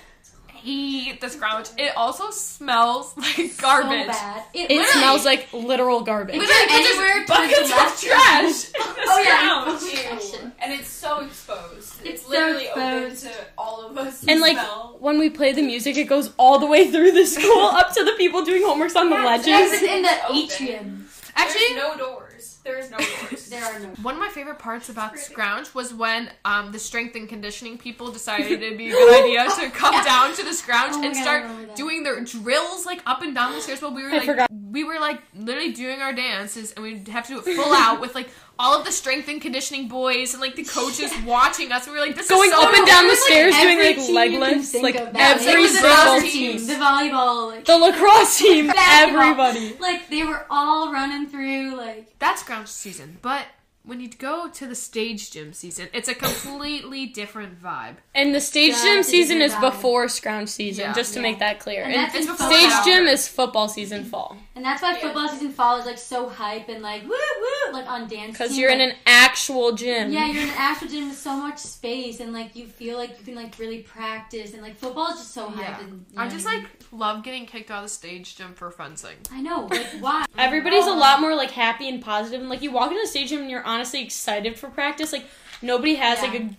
hate 0.57 1.21
the 1.21 1.29
scrounge. 1.29 1.69
It 1.77 1.95
also 1.95 2.29
smells 2.31 3.15
like 3.17 3.57
garbage. 3.57 4.01
So 4.01 4.07
bad. 4.07 4.43
It, 4.53 4.71
It 4.71 4.87
smells 4.89 5.25
like 5.25 5.51
literal 5.53 6.01
garbage. 6.01 6.35
Is 6.35 6.41
Literally, 6.41 6.67
there 6.67 6.77
anywhere 6.91 7.25
just 7.25 7.27
buckets 7.27 8.03
of 8.03 8.09
trash. 8.09 8.65
in 8.65 8.71
oh, 8.79 8.93
the 8.95 9.01
Oh, 9.09 9.21
yeah. 9.21 9.77
scrounge. 9.77 10.33
Ew. 10.43 10.51
And 10.59 10.73
it's 10.73 10.87
so 10.89 11.19
exposed. 11.25 12.01
It's, 12.01 12.05
It's 12.05 12.21
so 12.23 12.29
literally 12.29 12.69
open 12.69 13.15
to 13.15 13.31
all 13.57 13.85
of 13.87 13.97
us. 13.97 14.21
to 14.21 14.31
And 14.31 14.41
like 14.41 14.57
smell. 14.57 14.97
when 14.99 15.19
we 15.19 15.29
play 15.29 15.53
the 15.53 15.61
music, 15.61 15.97
it 15.97 16.05
goes 16.05 16.31
all 16.37 16.59
the 16.59 16.67
way 16.67 16.89
through 16.91 17.11
the 17.11 17.25
school 17.25 17.61
up 17.79 17.93
to 17.93 18.03
the 18.03 18.13
people 18.17 18.43
doing 18.43 18.63
homeworks 18.63 18.95
on 18.95 19.09
the 19.09 19.15
Yes, 19.15 19.45
ledges. 19.45 19.81
it's 19.81 19.83
in 19.83 20.01
the 20.01 20.25
Open. 20.25 20.35
atrium. 20.37 21.09
Actually, 21.35 21.75
There's 21.75 21.77
no 21.77 21.97
doors. 21.97 22.26
There's 22.67 22.91
no 22.91 22.97
doors. 22.97 23.47
There 23.49 23.63
are 23.63 23.79
no. 23.79 23.87
One 24.01 24.15
of 24.15 24.19
my 24.19 24.27
favorite 24.27 24.59
parts 24.59 24.89
about 24.89 25.17
Scrounge 25.17 25.73
was 25.73 25.93
when 25.93 26.29
um, 26.43 26.73
the 26.73 26.79
strength 26.79 27.15
and 27.15 27.29
conditioning 27.29 27.77
people 27.77 28.11
decided 28.11 28.61
it'd 28.61 28.77
be 28.77 28.89
a 28.89 28.91
good 29.01 29.23
idea 29.23 29.45
to 29.49 29.69
come 29.69 30.03
down 30.03 30.35
to 30.35 30.43
the 30.43 30.53
Scrounge 30.53 30.95
Oh 30.95 31.03
and 31.03 31.13
God, 31.13 31.21
start 31.21 31.75
doing 31.75 32.03
their 32.03 32.21
drills 32.23 32.85
like 32.85 33.01
up 33.05 33.21
and 33.21 33.33
down 33.33 33.53
the 33.53 33.61
stairs 33.61 33.81
while 33.81 33.93
we 33.93 34.03
were 34.03 34.09
like 34.09 34.25
forgot. 34.25 34.49
We 34.71 34.83
were 34.83 34.99
like 34.99 35.21
literally 35.35 35.71
doing 35.71 36.01
our 36.01 36.13
dances 36.13 36.71
and 36.73 36.83
we'd 36.83 37.07
have 37.07 37.25
to 37.27 37.33
do 37.33 37.39
it 37.39 37.55
full 37.55 37.73
out 37.73 38.01
with 38.01 38.15
like 38.15 38.29
all 38.59 38.77
of 38.77 38.85
the 38.85 38.91
strength 38.91 39.27
and 39.29 39.39
conditioning 39.41 39.87
boys 39.87 40.33
and 40.33 40.41
like 40.41 40.55
the 40.55 40.63
coaches 40.63 41.11
watching 41.25 41.71
us. 41.71 41.85
We 41.87 41.93
were 41.93 41.99
like, 41.99 42.15
this 42.15 42.27
Going 42.27 42.49
is 42.49 42.55
so 42.55 42.67
up 42.67 42.73
and 42.73 42.87
down 42.87 43.05
It 43.05 43.07
the 43.07 43.09
was, 43.09 43.19
like, 43.19 43.29
stairs 43.29 43.55
doing 43.55 43.77
like 43.77 44.31
leg 44.31 44.39
lifts, 44.39 44.73
like 44.75 44.95
of 44.95 45.13
that. 45.13 45.41
It 45.41 45.47
every 45.47 45.61
was 45.61 45.73
the 45.73 45.77
single 45.79 45.91
lacrosse 45.91 46.31
team. 46.33 46.57
team, 46.57 46.67
the 46.67 46.73
volleyball, 46.73 47.47
like 47.51 47.65
The 47.65 47.77
lacrosse 47.77 48.37
team, 48.39 48.71
everybody. 48.77 49.77
like 49.79 50.09
they 50.09 50.23
were 50.23 50.45
all 50.49 50.91
running 50.91 51.27
through 51.27 51.75
like 51.75 52.17
That's 52.19 52.41
Scrounge 52.41 52.67
season, 52.67 53.17
but 53.21 53.45
when 53.87 53.99
you 54.01 54.09
go 54.09 54.49
to 54.49 54.67
the 54.67 54.75
stage 54.75 55.31
gym 55.31 55.53
season, 55.53 55.87
it's 55.93 56.09
a 56.09 56.13
completely 56.13 57.05
different 57.07 57.61
vibe. 57.61 57.95
And 58.13 58.35
the 58.35 58.41
stage 58.41 58.73
Yeah, 58.73 58.83
gym 58.83 58.97
it's 58.99 59.07
a 59.07 59.11
season 59.11 59.41
is 59.41 59.51
different 59.53 59.73
vibe. 59.73 59.77
before 59.77 60.07
scrounge 60.09 60.49
season, 60.49 60.85
Yeah. 60.85 60.93
just 60.93 61.13
to 61.13 61.19
Yeah. 61.19 61.23
make 61.23 61.39
that 61.39 61.59
clear. 61.59 61.83
And 61.83 61.93
And, 61.93 62.03
that's 62.03 62.15
in 62.15 62.25
before 62.27 62.47
stage 62.51 62.69
that. 62.69 62.83
gym 62.85 63.07
is 63.07 63.27
football 63.27 63.69
season 63.69 64.03
fall. 64.05 64.37
and 64.55 64.65
that's 64.65 64.81
why 64.81 64.91
Yeah. 64.93 64.99
football 65.01 65.29
season 65.29 65.51
fall 65.53 65.77
is 65.79 65.85
like 65.85 65.97
so 65.99 66.27
hype 66.27 66.67
and 66.67 66.81
like 66.81 67.03
woo 67.03 67.09
woo 67.09 67.73
like 67.73 67.87
on 67.87 68.07
dance 68.07 68.31
Because 68.31 68.51
team, 68.51 68.59
you're 68.61 68.71
in 68.71 68.79
like- 68.79 68.89
an 68.93 68.95
actual 69.05 69.71
gym. 69.73 70.11
yeah 70.11 70.25
you're 70.25 70.41
in 70.43 70.49
an 70.49 70.55
actual 70.57 70.87
gym 70.87 71.09
with 71.09 71.17
so 71.17 71.35
much 71.35 71.59
space 71.59 72.19
and 72.19 72.33
like 72.33 72.55
you 72.55 72.65
feel 72.67 72.97
like 72.97 73.11
you 73.19 73.23
can 73.25 73.35
like 73.35 73.57
really 73.59 73.79
practice 73.79 74.53
and 74.53 74.61
like 74.61 74.75
football 74.77 75.11
is 75.13 75.19
just 75.19 75.33
so 75.33 75.47
hype 75.47 75.59
Yeah. 75.77 75.79
and 75.81 76.05
you 76.11 76.19
I 76.19 76.25
know 76.25 76.31
just 76.31 76.45
what 76.45 76.55
like 76.55 76.76
love 76.91 77.23
getting 77.23 77.45
kicked 77.45 77.69
out 77.71 77.79
of 77.79 77.83
the 77.85 77.89
stage 77.89 78.35
gym 78.35 78.53
for 78.53 78.71
fencing. 78.71 79.17
I 79.31 79.41
know 79.41 79.65
like 79.69 79.85
why 79.99 80.25
Everybody's 80.37 80.85
a 80.87 80.91
lot 80.93 81.19
more 81.21 81.35
like 81.35 81.51
happy 81.51 81.89
and 81.89 82.01
positive, 82.03 82.41
and 82.41 82.49
like 82.49 82.61
you 82.61 82.71
walk 82.71 82.89
into 82.91 83.01
the 83.01 83.07
stage 83.07 83.29
gym 83.29 83.41
and 83.41 83.49
you're 83.49 83.63
honestly 83.65 84.01
excited 84.03 84.57
for 84.57 84.69
practice. 84.69 85.11
Like 85.13 85.25
nobody 85.61 85.95
has 85.95 86.21
like 86.21 86.33
a 86.39 86.49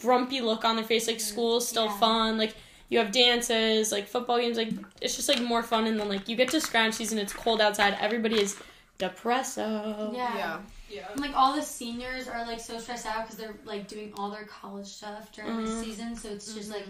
grumpy 0.00 0.40
look 0.40 0.64
on 0.64 0.76
their 0.76 0.84
face. 0.84 1.06
Like 1.06 1.20
school's 1.20 1.66
still 1.68 1.86
Yeah. 1.86 1.98
fun. 1.98 2.38
Like 2.38 2.54
you 2.90 2.98
have 2.98 3.12
dances, 3.12 3.92
like 3.92 4.06
football 4.08 4.38
games. 4.38 4.56
Like 4.56 4.70
it's 5.00 5.16
just 5.16 5.28
like 5.28 5.40
more 5.42 5.62
fun. 5.62 5.86
And 5.86 5.98
then 6.00 6.08
like 6.08 6.28
you 6.28 6.36
get 6.36 6.48
to 6.50 6.60
scrounge 6.60 6.94
season, 6.94 7.18
it's 7.18 7.32
cold 7.32 7.60
outside. 7.60 7.96
Everybody 8.00 8.40
is 8.40 8.56
depresso. 8.98 10.14
yeah. 10.14 10.58
yeah. 10.90 11.06
And, 11.12 11.20
like 11.20 11.36
all 11.36 11.54
the 11.54 11.62
seniors 11.62 12.28
are 12.28 12.46
like 12.46 12.60
so 12.60 12.78
stressed 12.78 13.06
out 13.06 13.22
because 13.24 13.36
they're 13.38 13.54
like 13.64 13.88
doing 13.88 14.12
all 14.16 14.30
their 14.30 14.44
college 14.44 14.86
stuff 14.86 15.30
during 15.32 15.56
the 15.64 15.70
Mhm. 15.70 15.84
season. 15.84 16.16
So 16.16 16.28
it's 16.30 16.52
just 16.54 16.70
like 16.70 16.84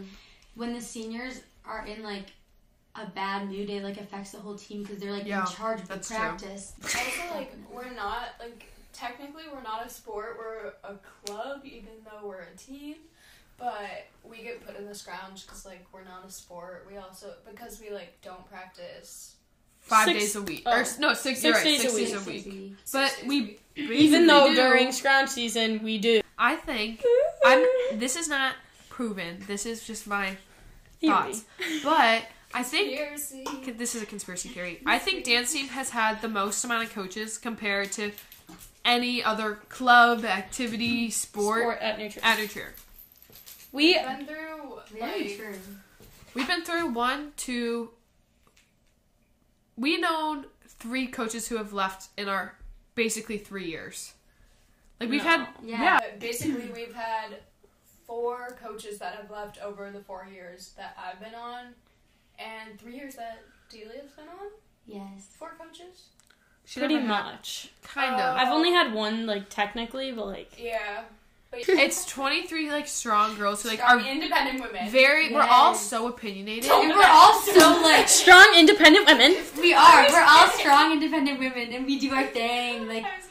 when 0.55 0.73
the 0.73 0.81
seniors 0.81 1.41
are 1.65 1.85
in 1.87 2.03
like 2.03 2.27
a 2.95 3.07
bad 3.07 3.49
mood, 3.49 3.69
day 3.69 3.81
like 3.81 3.97
affects 3.99 4.33
the 4.33 4.39
whole 4.39 4.57
team 4.57 4.83
because 4.83 4.99
they're 4.99 5.13
like 5.13 5.27
Yeah, 5.27 5.41
in 5.41 5.47
charge 5.47 5.81
of 5.81 5.89
the 5.89 5.95
that's 5.95 6.09
true. 6.09 6.17
practice. 6.17 6.73
Also, 6.83 7.35
like, 7.35 7.55
we're 7.73 7.93
not, 7.95 8.31
like, 8.41 8.65
technically 8.93 9.45
we're 9.53 9.63
not 9.63 9.87
a 9.87 9.89
sport, 9.89 10.37
we're 10.39 10.73
a 10.83 10.97
club, 11.25 11.61
even 11.65 11.91
though 12.05 12.27
we're 12.29 12.41
a 12.43 12.57
team. 12.57 12.97
But 13.57 14.07
we 14.23 14.39
get 14.45 14.65
put 14.65 14.77
in 14.77 14.87
the 14.87 14.95
scrounge 14.95 15.45
because, 15.45 15.65
like, 15.67 15.85
we're 15.93 16.05
not 16.05 16.25
a 16.27 16.31
sport. 16.31 16.87
We 16.91 16.97
also, 16.97 17.35
because 17.49 17.81
we, 17.81 17.91
like, 17.91 18.21
don't 18.23 18.49
practice. 18.49 19.35
Five 19.81 20.07
Six- 20.07 20.19
days 20.21 20.37
a 20.37 20.43
week. 20.43 20.63
oh. 20.67 20.73
Or 20.73 20.85
no, 21.01 21.15
six, 21.15 21.41
Six 21.41 21.57
right, 21.57 21.65
days 21.65 21.81
six 21.83 21.93
a 21.95 21.97
days 21.97 22.13
week. 22.27 22.47
a 22.47 22.51
week. 22.51 22.55
week. 22.55 22.77
But 22.93 23.23
we 23.27 23.59
Even 23.77 24.27
though 24.27 24.49
do- 24.49 24.55
during 24.57 24.93
scrounge 24.93 25.29
season 25.31 25.83
we 25.83 25.99
do. 25.99 26.21
I 26.39 26.57
think 26.57 27.03
I'm 27.45 27.65
this 27.95 28.15
is 28.17 28.29
not 28.29 28.55
proven. 28.91 29.43
This 29.47 29.67
is 29.67 29.85
just 29.87 30.07
my 30.07 30.37
thoughts. 31.05 31.45
But 31.83 32.25
I 32.55 32.63
think 32.63 32.99
Conspiracy. 32.99 33.73
this 33.73 33.95
is 33.95 34.03
a 34.03 34.07
conspiracy 34.07 34.49
theory. 34.49 34.81
I 34.87 34.99
think 34.99 35.25
dance 35.25 35.53
team 35.53 35.69
has 35.69 35.91
had 35.91 36.23
the 36.23 36.29
most 36.29 36.65
amount 36.65 36.85
of 36.85 36.93
coaches 36.93 37.37
compared 37.39 37.93
to 37.93 38.13
any 38.85 39.23
other 39.23 39.57
club, 39.69 40.25
activity, 40.25 41.11
sport, 41.11 41.61
Sport 41.63 41.79
at 41.81 41.99
New 41.99 42.09
Trier. 42.11 42.25
at 42.25 42.39
New 42.39 42.49
Trier. 42.49 42.73
We 43.71 43.95
We've 43.99 44.03
been 44.07 44.27
through, 44.27 44.79
Very 44.99 45.29
like. 45.37 45.59
We've 46.35 46.47
been 46.49 46.65
through 46.65 46.87
one, 46.93 47.33
two. 47.37 47.91
We 49.77 49.99
known 49.99 50.47
three 50.67 51.07
coaches 51.07 51.49
who 51.49 51.57
have 51.59 51.73
left 51.75 52.09
in 52.17 52.29
our 52.29 52.55
basically 52.95 53.37
three 53.39 53.67
years. 53.67 54.15
Like 55.01 55.11
we've 55.11 55.23
No. 55.23 55.29
had 55.31 55.49
Yeah. 55.63 55.83
yeah. 55.83 56.17
Basically, 56.19 56.71
we've 56.71 56.95
had 56.95 57.37
four 58.07 58.57
coaches 58.61 58.99
that 58.99 59.15
have 59.17 59.31
left 59.31 59.59
over 59.63 59.91
the 59.91 60.01
four 60.01 60.27
years 60.33 60.73
that 60.79 60.97
I've 60.99 61.21
been 61.21 61.35
on, 61.35 61.75
and 62.39 62.79
three 62.81 62.97
years 62.97 63.15
that 63.17 63.43
Delia's 63.71 64.11
been 64.17 64.29
on. 64.29 64.51
Yes. 64.87 65.29
Four 65.39 65.53
coaches. 65.59 66.07
She 66.65 66.81
Pretty 66.81 66.95
never 66.97 67.07
had- 67.07 67.25
much. 67.27 67.71
kind 67.83 68.15
Uh, 68.17 68.25
of. 68.25 68.37
I've 68.37 68.49
only 68.53 68.71
had 68.73 68.93
one 68.93 69.27
like 69.27 69.49
technically, 69.49 70.13
but 70.13 70.27
like 70.27 70.53
Yeah. 70.59 71.03
But 71.51 71.61
It's 71.69 72.05
23 72.05 72.71
like 72.71 72.87
strong 72.87 73.35
girls 73.37 73.63
who 73.63 73.71
like 73.71 73.79
strong, 73.79 74.01
are 74.03 74.07
independent 74.07 74.61
women. 74.61 74.89
very. 74.91 75.33
We're 75.33 75.43
all 75.49 75.75
so 75.75 76.07
opinionated. 76.09 76.71
And 76.71 76.91
we're 76.97 77.07
all 77.07 77.41
so 77.41 77.81
like 77.83 78.07
strong, 78.09 78.55
independent 78.57 79.07
women. 79.07 79.35
we 79.59 79.73
are. 79.73 80.07
We're 80.11 80.23
all 80.23 80.47
strong, 80.61 80.93
independent 80.93 81.39
women, 81.39 81.73
and 81.73 81.87
we 81.87 81.99
do 81.99 82.13
our 82.13 82.27
thing. 82.27 82.87
Like 82.87 83.05
I 83.05 83.17
was 83.17 83.25
kidding. 83.25 83.28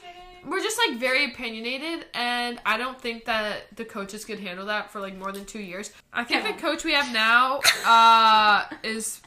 We're 0.50 0.62
just 0.62 0.80
like 0.88 0.98
very 0.98 1.26
opinionated 1.26 2.06
and 2.14 2.60
i 2.66 2.78
don't 2.78 3.00
think 3.02 3.26
that 3.26 3.64
the 3.76 3.84
coaches 3.86 4.24
could 4.26 4.40
handle 4.40 4.66
that 4.68 4.90
for 4.92 5.00
like 5.02 5.16
more 5.18 5.32
than 5.32 5.44
two 5.46 5.60
years 5.60 5.92
i 6.14 6.24
think 6.24 6.44
Yeah. 6.44 6.52
the 6.54 6.62
coach 6.62 6.84
we 6.84 6.94
have 6.94 7.12
now 7.14 7.60
uh 7.86 8.64
is 8.84 9.22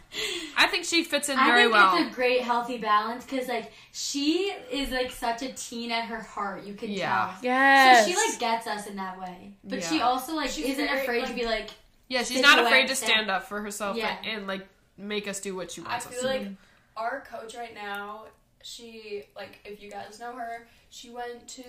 i 0.57 0.67
think 0.67 0.85
she 0.85 1.05
fits 1.05 1.29
in 1.29 1.39
I 1.39 1.47
very 1.47 1.63
think 1.65 1.73
well 1.75 1.97
it's 1.99 2.11
a 2.11 2.15
great 2.15 2.41
healthy 2.43 2.79
balance 2.79 3.25
because 3.25 3.49
like 3.49 3.73
she 3.93 4.53
is 4.71 4.91
like 4.91 5.11
such 5.11 5.43
a 5.43 5.53
teen 5.53 5.91
at 5.93 6.05
her 6.07 6.21
heart. 6.21 6.65
You 6.65 6.75
can 6.75 6.91
Yeah. 6.91 7.27
tell. 7.35 7.35
Yes. 7.43 8.05
So 8.07 8.11
she 8.11 8.17
like 8.17 8.39
gets 8.41 8.67
us 8.67 8.87
in 8.87 8.97
that 8.97 9.21
way, 9.21 9.53
but 9.65 9.81
Yeah. 9.81 9.89
she 9.89 10.01
also 10.01 10.35
like 10.35 10.51
She's 10.51 10.65
isn't 10.67 10.87
very, 10.87 11.01
afraid 11.03 11.27
to 11.27 11.33
be 11.35 11.45
like 11.45 11.71
yeah 12.09 12.23
she's 12.25 12.41
not 12.41 12.59
afraid 12.59 12.89
to 12.89 12.97
stand. 12.97 13.13
stand 13.13 13.31
up 13.31 13.45
for 13.45 13.61
herself 13.61 13.97
Yeah. 13.97 14.17
and, 14.25 14.39
and 14.39 14.47
like 14.49 14.67
make 14.97 15.29
us 15.29 15.39
do 15.41 15.55
what 15.55 15.71
she 15.71 15.83
I 15.83 15.89
wants 15.91 16.07
us 16.07 16.13
feel 16.13 16.23
to 16.23 16.27
like 16.29 16.43
do 16.49 16.57
our 16.97 17.21
coach 17.31 17.55
right 17.57 17.75
now, 17.75 18.25
she 18.63 19.25
like 19.37 19.59
if 19.65 19.83
you 19.83 19.91
guys 19.91 20.19
know 20.21 20.33
her, 20.33 20.67
she 20.91 21.11
went 21.11 21.47
to 21.49 21.63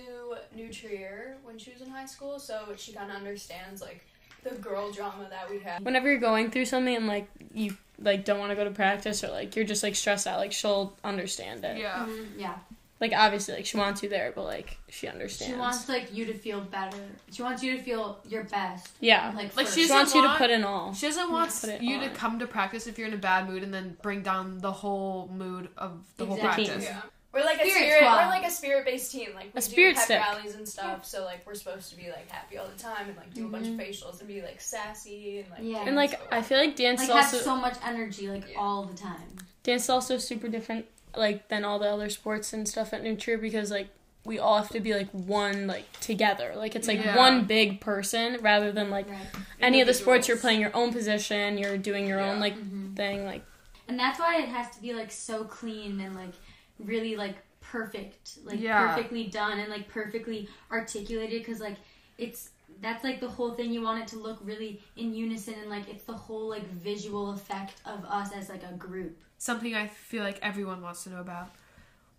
New 0.56 0.70
Trier 0.72 1.38
when 1.44 1.58
she 1.58 1.72
was 1.72 1.82
in 1.82 1.90
high 1.90 2.06
school, 2.06 2.40
so 2.40 2.70
she 2.78 2.92
kind 2.94 3.10
of 3.12 3.18
understands 3.18 3.82
like 3.82 4.06
the 4.44 4.52
girl 4.56 4.92
drama 4.92 5.28
that 5.30 5.50
we 5.50 5.60
have. 5.60 5.82
Whenever 5.84 6.10
you're 6.10 6.20
going 6.20 6.50
through 6.52 6.66
something 6.66 6.96
and 6.96 7.08
like 7.08 7.28
you 7.54 7.78
like 8.00 8.26
don't 8.26 8.40
want 8.40 8.50
to 8.52 8.56
go 8.56 8.64
to 8.64 8.72
practice 8.72 9.24
or 9.24 9.30
like 9.30 9.56
you're 9.56 9.66
just 9.66 9.84
like 9.84 9.96
stressed 9.96 10.26
out, 10.28 10.40
like 10.40 10.52
she'll 10.52 10.98
understand 11.04 11.64
it. 11.64 11.78
yeah 11.78 12.06
mhm, 12.10 12.28
yeah. 12.38 12.56
Like 13.02 13.14
obviously, 13.14 13.56
like 13.56 13.66
she 13.66 13.78
wants 13.78 14.04
you 14.04 14.10
there, 14.10 14.32
but 14.34 14.44
like 14.44 14.78
she 14.88 15.08
understands. 15.08 15.52
She 15.54 15.60
wants 15.60 15.90
like 15.90 16.14
you 16.16 16.26
to 16.28 16.34
feel 16.36 16.62
better. 16.62 16.98
She 17.32 17.42
wants 17.42 17.64
you 17.64 17.76
to 17.76 17.82
feel 17.84 18.20
your 18.30 18.44
best. 18.44 18.92
yeah. 19.00 19.34
Like, 19.36 19.58
Like, 19.58 19.66
first. 19.66 19.76
she's- 19.76 19.88
She 19.88 19.94
wants 19.94 20.14
you 20.14 20.22
to 20.22 20.36
put 20.36 20.52
in 20.52 20.64
all. 20.64 20.94
she 20.94 21.08
doesn't 21.08 21.32
want 21.32 21.50
Put 21.60 21.72
it 21.72 21.82
you 21.82 22.00
to 22.00 22.10
come 22.12 22.38
to 22.40 22.46
practice 22.48 22.86
if 22.86 23.00
you're 23.00 23.08
in 23.08 23.14
a 23.16 23.18
bad 23.18 23.50
mood 23.50 23.64
and 23.64 23.74
then 23.74 23.98
bring 24.04 24.22
down 24.22 24.60
the 24.60 24.72
whole 24.72 25.28
mood 25.34 25.70
of 25.78 25.98
the 26.18 26.26
whole 26.28 26.38
practice 26.38 26.84
Yeah. 26.84 27.02
We're 27.34 27.46
like 27.46 27.60
a 27.62 27.62
Spirit 27.62 27.76
spirit. 27.78 27.98
squad. 28.00 28.24
We're 28.26 28.30
like 28.30 28.46
a 28.46 28.52
spirit-based 28.52 29.12
team. 29.12 29.30
Like 29.34 29.46
we 29.46 29.50
A 29.52 29.54
do 29.54 29.62
spirit 29.62 29.96
pep 29.96 30.04
stick. 30.04 30.20
rallies 30.22 30.54
and 30.56 30.68
stuff. 30.68 31.06
So 31.06 31.24
like 31.24 31.48
we're 31.48 31.56
supposed 31.56 31.90
to 31.90 31.96
be 31.96 32.10
like 32.10 32.30
happy 32.30 32.58
all 32.58 32.68
the 32.68 32.78
time 32.78 33.08
and 33.08 33.16
like 33.18 33.34
do 33.34 33.48
a 33.48 33.50
bunch 33.50 33.68
of 33.68 33.74
mm-hmm. 33.74 33.82
facials 33.82 34.20
and 34.20 34.28
be 34.28 34.42
like 34.42 34.60
sassy 34.60 35.40
and 35.40 35.50
like 35.50 35.60
Yeah. 35.64 35.86
And 35.88 35.96
like 35.96 36.20
I 36.32 36.42
feel 36.42 36.58
like 36.60 36.76
dance 36.76 37.00
like 37.00 37.10
is 37.10 37.16
have 37.16 37.24
also 37.34 37.38
so 37.38 37.56
much 37.56 37.78
energy 37.86 38.28
like 38.28 38.52
Yeah. 38.52 38.60
all 38.60 38.84
the 38.84 38.98
time. 38.98 39.38
dance 39.64 39.84
is 39.86 39.90
also 39.90 40.18
super 40.18 40.50
different 40.50 40.86
like 41.16 41.48
than 41.50 41.64
all 41.66 41.80
the 41.80 41.88
other 41.90 42.10
sports 42.10 42.54
and 42.54 42.68
stuff 42.68 42.94
at 42.94 43.04
New 43.04 43.16
because 43.38 43.72
like 43.72 43.90
we 44.24 44.38
all 44.38 44.58
have 44.58 44.70
to 44.70 44.80
be 44.80 44.94
like 44.94 45.10
one 45.12 45.66
like 45.68 45.92
together. 46.00 46.54
Like 46.56 46.76
it's 46.76 46.88
like 46.88 47.00
Yeah. 47.04 47.18
one 47.18 47.46
big 47.46 47.82
person 47.82 48.38
rather 48.42 48.72
than 48.72 48.90
like 48.90 49.10
Right. 49.10 49.20
any 49.60 49.82
of 49.82 49.88
the 49.88 49.94
sports 49.94 50.28
you're 50.28 50.38
playing 50.38 50.62
your 50.62 50.76
own 50.76 50.92
position, 50.94 51.58
you're 51.58 51.78
doing 51.78 52.06
your 52.08 52.20
own 52.20 52.36
Yeah. 52.36 52.42
like 52.42 52.56
Mhm. 52.58 52.96
thing 52.96 53.26
like 53.26 53.44
And 53.88 54.00
that's 54.00 54.20
why 54.20 54.38
it 54.42 54.48
has 54.48 54.70
to 54.76 54.82
be 54.82 54.94
like 54.94 55.12
so 55.12 55.44
clean 55.44 56.00
and 56.00 56.16
like 56.16 56.34
really 56.80 57.16
like 57.16 57.36
perfect, 57.62 58.38
like 58.46 58.60
Yeah. 58.60 58.94
perfectly 58.96 59.26
done 59.28 59.60
and 59.60 59.70
like 59.70 59.88
perfectly 59.88 60.48
articulated 60.72 61.42
because 61.42 61.60
like 61.60 61.78
it's 62.18 62.52
that's 62.80 63.04
like 63.04 63.20
the 63.20 63.28
whole 63.28 63.52
thing. 63.54 63.72
You 63.74 63.82
want 63.82 64.02
it 64.02 64.08
to 64.10 64.18
look 64.18 64.40
really 64.44 64.82
in 64.96 65.14
unison 65.14 65.56
and 65.56 65.70
like 65.70 65.90
it's 65.90 66.04
the 66.06 66.14
whole 66.14 66.48
like 66.50 66.68
visual 66.70 67.32
effect 67.32 67.82
of 67.86 68.04
us 68.06 68.32
as 68.34 68.50
like 68.50 68.64
a 68.64 68.74
group. 68.74 69.18
Something 69.42 69.74
I 69.74 69.88
feel 69.88 70.24
like 70.24 70.38
everyone 70.44 70.82
wants 70.84 71.04
to 71.06 71.10
know 71.10 71.20
about. 71.20 71.50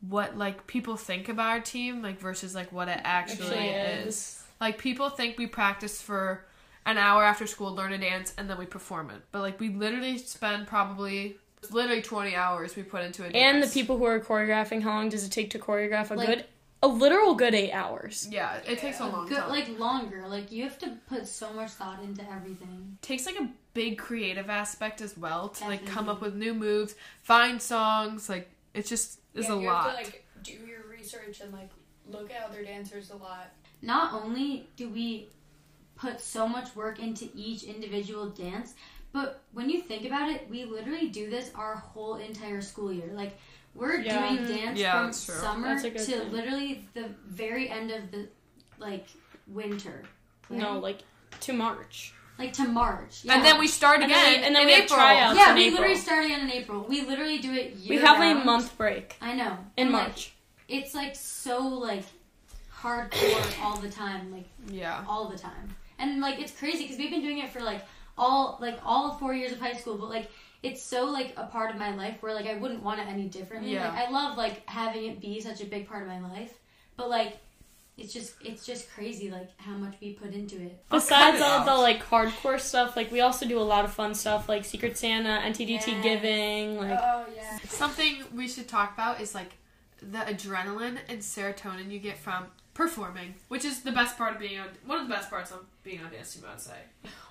What 0.08 0.36
like 0.36 0.66
people 0.66 0.96
think 0.96 1.28
about 1.28 1.50
our 1.50 1.60
team, 1.60 2.02
like 2.02 2.18
versus 2.18 2.54
like 2.54 2.72
what 2.72 2.88
it 2.88 3.00
actually, 3.04 3.46
Actually 3.56 3.68
is. 3.68 4.06
is. 4.16 4.42
Like 4.60 4.76
people 4.78 5.08
think 5.10 5.38
we 5.38 5.46
practice 5.46 6.02
for 6.02 6.44
an 6.84 6.98
hour 6.98 7.22
after 7.24 7.46
school, 7.46 7.72
learn 7.72 7.92
a 7.92 7.98
dance, 7.98 8.34
and 8.36 8.50
then 8.50 8.58
we 8.58 8.66
perform 8.66 9.10
it. 9.10 9.22
But 9.30 9.42
like 9.42 9.60
we 9.60 9.68
literally 9.68 10.18
spend 10.18 10.66
probably 10.66 11.36
literally 11.70 12.02
twenty 12.02 12.34
hours 12.34 12.74
we 12.74 12.82
put 12.82 13.04
into 13.04 13.24
it. 13.24 13.36
and 13.36 13.62
the 13.62 13.68
people 13.68 13.96
who 13.98 14.04
are 14.04 14.18
choreographing, 14.18 14.82
how 14.82 14.90
long 14.90 15.08
does 15.08 15.24
it 15.24 15.30
take 15.30 15.50
to 15.50 15.60
choreograph 15.60 16.10
a 16.10 16.14
Like- 16.14 16.26
good 16.26 16.44
a 16.82 16.88
literal 16.88 17.34
good 17.34 17.54
eight 17.54 17.72
hours? 17.72 18.28
Yeah, 18.30 18.56
it 18.66 18.78
takes 18.78 19.00
a 19.00 19.06
long 19.06 19.28
Good, 19.28 19.38
time. 19.38 19.48
like 19.50 19.78
longer. 19.78 20.24
Like 20.26 20.50
you 20.50 20.64
have 20.64 20.78
to 20.80 20.96
put 21.08 21.26
so 21.26 21.52
much 21.52 21.70
thought 21.70 22.02
into 22.02 22.22
everything. 22.30 22.98
takes 23.02 23.26
like 23.26 23.38
a 23.38 23.48
big 23.74 23.98
creative 23.98 24.50
aspect 24.50 25.00
as 25.00 25.16
well 25.16 25.48
to 25.48 25.64
like 25.66 25.86
come 25.86 26.08
up 26.08 26.20
with 26.20 26.34
new 26.34 26.54
moves, 26.54 26.94
find 27.22 27.60
songs. 27.62 28.28
Like 28.28 28.50
it's 28.74 28.88
just 28.88 29.20
is 29.34 29.46
yeah, 29.48 29.54
a 29.54 29.60
you 29.60 29.66
lot. 29.68 29.84
have 29.84 29.96
to 29.98 30.02
like 30.04 30.26
do 30.42 30.52
your 30.52 30.80
research 30.90 31.40
and 31.40 31.52
like 31.52 31.70
look 32.08 32.30
at 32.32 32.42
other 32.48 32.64
dancers 32.64 33.10
a 33.10 33.16
lot. 33.16 33.50
not 33.80 34.12
only 34.12 34.66
do 34.76 34.88
we 34.88 35.28
put 35.94 36.20
so 36.20 36.48
much 36.48 36.74
work 36.74 36.98
into 36.98 37.28
each 37.34 37.62
individual 37.62 38.28
dance, 38.30 38.74
but 39.12 39.42
when 39.52 39.70
you 39.70 39.80
think 39.82 40.04
about 40.04 40.28
it, 40.30 40.48
we 40.50 40.64
literally 40.64 41.08
do 41.08 41.30
this 41.30 41.50
our 41.54 41.76
whole 41.76 42.16
entire 42.16 42.60
school 42.60 42.92
year. 42.92 43.10
Like 43.12 43.38
we're 43.74 44.00
Yeah. 44.00 44.28
doing 44.36 44.46
dance 44.46 44.78
Yeah, 44.78 45.02
from 45.02 45.12
summer 45.12 45.80
to 45.80 45.90
thing. 45.98 46.30
literally 46.32 46.86
the 46.94 47.08
very 47.26 47.68
end 47.68 47.90
of 47.90 48.10
the 48.10 48.28
like 48.78 49.06
winter. 49.46 50.02
No, 50.50 50.78
like 50.78 50.98
to 51.40 51.52
March. 51.52 52.12
like 52.38 52.52
to 52.54 52.66
March. 52.66 53.24
Yeah. 53.24 53.34
And 53.34 53.44
then 53.44 53.58
we 53.58 53.68
start 53.68 53.96
And 54.02 54.04
again, 54.10 54.34
then- 54.34 54.44
and 54.44 54.54
then 54.54 54.62
in 54.62 54.66
we 54.66 54.72
have 54.74 54.84
April. 54.84 54.96
tryouts. 54.98 55.38
yeah, 55.38 55.50
in 55.50 55.54
we 55.56 55.62
April. 55.66 55.80
literally 55.80 56.00
start 56.00 56.24
again 56.24 56.40
in 56.40 56.50
April. 56.50 56.82
We 56.88 57.02
literally 57.02 57.38
do 57.38 57.52
it 57.52 57.76
We 57.88 57.96
have 57.98 58.18
round. 58.18 58.40
a 58.42 58.44
month 58.44 58.76
break 58.76 59.16
I 59.20 59.34
know 59.34 59.58
in 59.76 59.86
And, 59.86 59.92
like, 59.92 60.02
March. 60.08 60.32
it's 60.68 60.94
like 60.94 61.14
so 61.16 61.58
like 61.66 62.04
hardcore 62.80 63.62
all 63.64 63.76
the 63.76 63.90
time. 63.90 64.32
Like 64.32 64.48
Yeah. 64.68 65.04
all 65.08 65.28
the 65.28 65.38
time. 65.38 65.76
And 65.98 66.20
like 66.20 66.38
it's 66.40 66.52
crazy 66.52 66.82
because 66.84 66.98
we've 66.98 67.10
been 67.10 67.22
doing 67.22 67.38
it 67.38 67.50
for 67.50 67.60
like 67.60 67.84
all 68.18 68.58
like 68.60 68.78
all 68.84 69.16
four 69.18 69.34
years 69.34 69.52
of 69.52 69.60
high 69.60 69.74
school, 69.74 69.96
but 69.96 70.08
like 70.10 70.30
it's 70.62 70.82
so 70.82 71.06
like 71.06 71.34
a 71.36 71.46
part 71.46 71.70
of 71.70 71.76
my 71.76 71.94
life 71.94 72.16
where 72.20 72.34
like 72.34 72.46
I 72.46 72.54
wouldn't 72.54 72.82
want 72.82 73.00
it 73.00 73.08
any 73.08 73.28
differently. 73.28 73.72
Yeah. 73.74 73.88
Like 73.88 74.08
I 74.08 74.10
love 74.10 74.36
like 74.36 74.68
having 74.68 75.06
it 75.06 75.20
be 75.20 75.40
such 75.40 75.60
a 75.60 75.66
big 75.66 75.88
part 75.88 76.02
of 76.02 76.08
my 76.08 76.20
life, 76.20 76.54
but 76.96 77.08
like 77.10 77.38
it's 77.98 78.12
just 78.12 78.34
it's 78.44 78.64
just 78.64 78.90
crazy 78.92 79.30
like 79.30 79.50
how 79.58 79.72
much 79.72 79.94
we 80.00 80.12
put 80.12 80.32
into 80.32 80.56
it. 80.62 80.82
Besides 80.90 81.38
it 81.38 81.42
all 81.42 81.64
the 81.64 81.74
like 81.74 82.04
hardcore 82.04 82.60
stuff, 82.60 82.96
like 82.96 83.10
we 83.10 83.20
also 83.20 83.46
do 83.46 83.58
a 83.58 83.60
lot 83.60 83.84
of 83.84 83.92
fun 83.92 84.14
stuff 84.14 84.48
like 84.48 84.64
Secret 84.64 84.96
Santa, 84.96 85.40
NTDT 85.44 85.86
Yes. 85.86 86.02
giving, 86.02 86.78
like 86.78 86.98
oh 87.02 87.26
yeah. 87.34 87.58
Something 87.68 88.22
we 88.34 88.48
should 88.48 88.68
talk 88.68 88.94
about 88.94 89.20
is 89.20 89.34
like 89.34 89.52
the 90.00 90.18
adrenaline 90.18 90.98
and 91.08 91.20
serotonin 91.20 91.90
you 91.90 91.98
get 91.98 92.18
from 92.18 92.46
performing, 92.74 93.34
which 93.48 93.64
is 93.64 93.82
the 93.82 93.92
best 93.92 94.16
part 94.16 94.34
of 94.34 94.40
being 94.40 94.58
on 94.58 94.68
one 94.86 95.00
of 95.00 95.08
the 95.08 95.14
best 95.14 95.30
parts 95.30 95.50
of 95.50 95.64
being 95.82 96.00
on 96.02 96.10
dance 96.10 96.34
team. 96.34 96.44
I'd 96.50 96.60
say. 96.60 96.76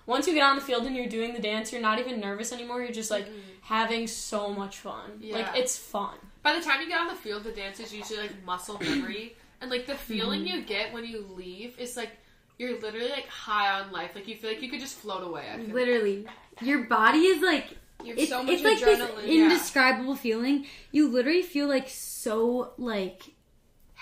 once 0.06 0.28
you 0.28 0.34
get 0.34 0.44
on 0.44 0.56
the 0.56 0.62
field 0.62 0.86
and 0.86 0.96
you're 0.96 1.08
doing 1.08 1.34
the 1.34 1.40
dance, 1.40 1.72
you're 1.72 1.82
not 1.82 2.00
even 2.00 2.20
nervous 2.20 2.52
anymore. 2.52 2.82
You're 2.82 2.92
just 2.92 3.12
like 3.12 3.26
mm-hmm. 3.26 3.40
having 3.62 4.08
so 4.08 4.54
much 4.54 4.80
fun. 4.80 5.12
Yeah. 5.20 5.38
Like 5.38 5.48
it's 5.56 5.78
fun. 5.78 6.16
By 6.44 6.56
the 6.56 6.62
time 6.62 6.82
you 6.82 6.88
get 6.88 7.00
on 7.00 7.08
the 7.08 7.16
field, 7.16 7.44
the 7.44 7.52
dance 7.52 7.80
is 7.80 7.94
usually 7.94 8.20
like 8.20 8.44
muscle 8.46 8.80
memory, 8.82 9.36
and 9.62 9.70
like 9.70 9.88
the 9.88 9.96
feeling 9.96 10.42
mm-hmm. 10.42 10.58
you 10.58 10.64
get 10.64 10.94
when 10.94 11.06
you 11.06 11.26
leave 11.36 11.78
is 11.80 11.98
like 11.98 12.12
you're 12.58 12.80
literally 12.80 13.10
like 13.10 13.28
high 13.28 13.80
on 13.80 13.92
life. 13.92 14.12
Like 14.16 14.28
you 14.28 14.36
feel 14.36 14.52
like 14.52 14.62
you 14.62 14.70
could 14.70 14.80
just 14.80 14.98
float 14.98 15.24
away. 15.24 15.46
I 15.52 15.58
feel. 15.58 15.74
Literally, 15.74 16.28
your 16.62 16.84
body 16.84 17.20
is 17.20 17.42
like 17.42 17.78
You 18.04 18.10
have 18.10 18.20
it's, 18.20 18.30
so 18.30 18.44
much 18.44 18.54
it's 18.54 18.64
like 18.64 18.80
this 18.80 19.26
indescribable 19.26 20.16
feeling. 20.16 20.68
You 20.92 21.08
literally 21.10 21.42
feel 21.42 21.68
like 21.68 21.90
so 21.90 22.74
like 22.78 23.24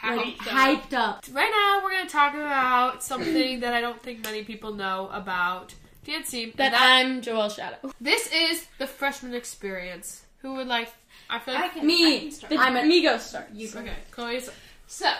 like 0.04 0.38
hyped 0.38 0.94
up. 0.94 1.26
Right 1.32 1.52
now, 1.52 1.82
we're 1.84 1.92
gonna 1.92 2.10
talk 2.10 2.34
about 2.34 3.04
something 3.04 3.60
that 3.62 3.74
I 3.74 3.82
don't 3.82 4.02
think 4.02 4.24
many 4.24 4.44
people 4.44 4.74
know 4.74 5.10
about 5.12 5.74
dance 6.06 6.32
team. 6.32 6.54
That 6.56 6.72
that 6.72 6.82
I'm 6.82 7.22
Joelle 7.22 7.54
Shadow. 7.56 7.92
this 8.02 8.32
is 8.34 8.66
the 8.78 8.88
freshman 8.88 9.34
experience. 9.34 10.24
Who 10.42 10.54
would 10.56 10.68
like? 10.68 10.90
I 11.30 11.40
feel 11.40 11.56
I 11.56 11.62
like 11.62 11.74
can, 11.74 11.86
Me. 11.86 12.18
I 12.18 12.20
can 12.22 12.32
start. 12.32 12.50
The 12.52 12.58
I'm 12.58 12.76
a- 12.76 12.82
Migos 12.82 13.20
start. 13.20 13.50
You 13.54 13.68
okay. 13.76 13.94
Chloe's 14.12 14.50
So, 14.88 15.12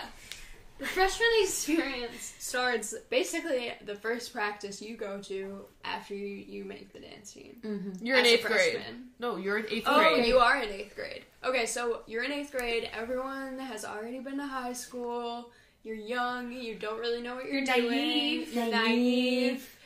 the 0.80 0.86
freshman 0.86 1.28
experience 1.42 2.34
starts 2.38 2.94
basically 3.10 3.72
the 3.84 3.94
first 3.94 4.32
practice 4.32 4.80
you 4.82 4.96
go 4.96 5.20
to 5.22 5.64
after 5.84 6.14
you, 6.14 6.26
you 6.26 6.64
make 6.64 6.92
the 6.92 7.00
dance 7.00 7.32
team. 7.32 7.56
Mm-hmm. 7.62 8.04
you're 8.04 8.18
in 8.18 8.26
eighth 8.26 8.44
grade. 8.46 8.80
No, 9.18 9.36
you're 9.36 9.58
in 9.58 9.66
eighth 9.70 9.84
Oh, 9.86 9.98
grade. 9.98 10.24
Oh, 10.24 10.26
you 10.26 10.38
are 10.38 10.62
in 10.62 10.70
eighth 10.70 10.96
grade. 10.96 11.22
Okay, 11.44 11.66
so 11.66 12.00
you're 12.06 12.24
in 12.24 12.32
eighth 12.32 12.50
grade. 12.52 12.88
Everyone 12.92 13.58
has 13.58 13.84
already 13.84 14.18
been 14.20 14.38
to 14.38 14.46
high 14.46 14.72
school. 14.72 15.50
You're 15.82 15.96
young. 15.96 16.52
You 16.52 16.74
don't 16.74 16.98
really 16.98 17.22
know 17.22 17.36
what 17.36 17.44
you're, 17.46 17.62
You're 17.62 17.66
doing. 17.76 18.46
You're 18.52 18.66
Naive. 18.66 18.72
naive. 18.72 19.76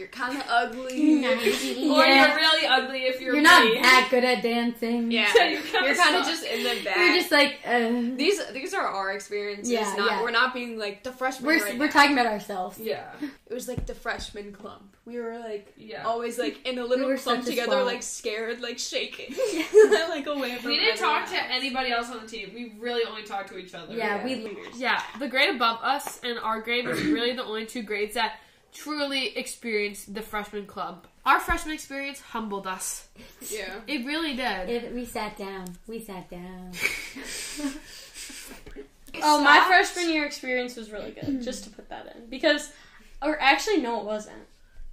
You're 0.00 0.08
kind 0.08 0.36
of 0.36 0.42
ugly, 0.48 1.24
or 1.24 1.30
Yeah. 1.30 2.26
you're 2.26 2.36
really 2.36 2.66
ugly 2.66 3.02
if 3.04 3.20
you're 3.20 3.34
You're 3.34 3.42
not 3.42 3.64
me. 3.64 3.80
that 3.80 4.08
good 4.10 4.24
at 4.24 4.42
dancing. 4.42 5.12
Yeah, 5.12 5.30
Yeah, 5.36 5.44
you 5.44 5.50
you're 5.52 5.62
kinda 5.62 5.94
kind 5.94 6.16
of 6.16 6.24
suck. 6.24 6.32
just 6.34 6.44
in 6.44 6.64
the 6.64 6.80
back. 6.84 6.96
We're 6.96 7.14
just 7.14 7.30
like, 7.30 7.58
uh, 7.64 7.90
these 8.16 8.40
these 8.52 8.74
are 8.74 8.86
our 8.86 9.12
experiences. 9.12 9.70
Yeah, 9.70 9.94
not, 9.96 10.10
yeah. 10.10 10.22
We're 10.22 10.30
not 10.32 10.52
being 10.54 10.78
like 10.78 11.04
the 11.04 11.12
freshmen. 11.12 11.46
we're 11.46 11.62
right 11.62 11.78
we're 11.78 11.86
now. 11.86 11.92
talking 11.92 12.12
about 12.18 12.26
ourselves. 12.26 12.78
Yeah. 12.80 13.04
It 13.50 13.54
was 13.54 13.66
like 13.66 13.84
the 13.84 13.96
freshman 13.96 14.52
clump. 14.52 14.94
We 15.04 15.18
were 15.18 15.36
like 15.38 15.72
Yeah. 15.76 16.04
always 16.04 16.38
like 16.38 16.64
in 16.64 16.78
a 16.78 16.84
little 16.84 17.08
were 17.08 17.16
clump 17.16 17.44
together, 17.44 17.72
squad. 17.72 17.82
like 17.82 18.02
scared, 18.04 18.60
like 18.60 18.78
shaking, 18.78 19.34
like 20.08 20.26
away 20.28 20.54
from. 20.56 20.70
We 20.70 20.78
didn't 20.78 20.98
talk 20.98 21.24
everyone 21.24 21.48
to 21.48 21.52
anybody 21.52 21.90
else 21.90 22.10
on 22.10 22.20
the 22.20 22.28
team. 22.28 22.52
We 22.54 22.74
really 22.78 23.02
only 23.04 23.24
talked 23.24 23.48
to 23.48 23.58
each 23.58 23.74
other. 23.74 23.92
Yeah, 23.92 24.24
we 24.24 24.56
Yeah, 24.76 25.02
the 25.18 25.26
grade 25.28 25.50
above 25.56 25.80
us 25.82 26.20
and 26.22 26.38
our 26.38 26.60
grade 26.60 26.86
was 26.86 27.02
really 27.02 27.32
the 27.32 27.42
only 27.44 27.66
two 27.66 27.82
grades 27.82 28.14
that 28.14 28.38
truly 28.72 29.36
experienced 29.36 30.14
the 30.14 30.22
freshman 30.22 30.66
club. 30.66 31.06
Our 31.26 31.40
freshman 31.40 31.74
experience 31.74 32.20
humbled 32.20 32.66
us. 32.66 33.08
Yeah. 33.50 33.80
It 33.86 34.06
really 34.06 34.34
did. 34.34 34.68
It, 34.68 34.94
we 34.94 35.04
sat 35.04 35.36
down. 35.36 35.76
We 35.86 36.00
sat 36.00 36.30
down. 36.30 36.72
Oh, 39.22 39.42
my 39.42 39.64
freshman 39.66 40.10
year 40.12 40.24
experience 40.24 40.76
was 40.76 40.90
really 40.90 41.10
good. 41.10 41.42
Just 41.42 41.64
to 41.64 41.70
put 41.70 41.88
that 41.88 42.14
in, 42.14 42.26
because, 42.30 42.72
or 43.20 43.40
actually, 43.40 43.78
no, 43.78 44.00
it 44.00 44.06
wasn't. 44.06 44.42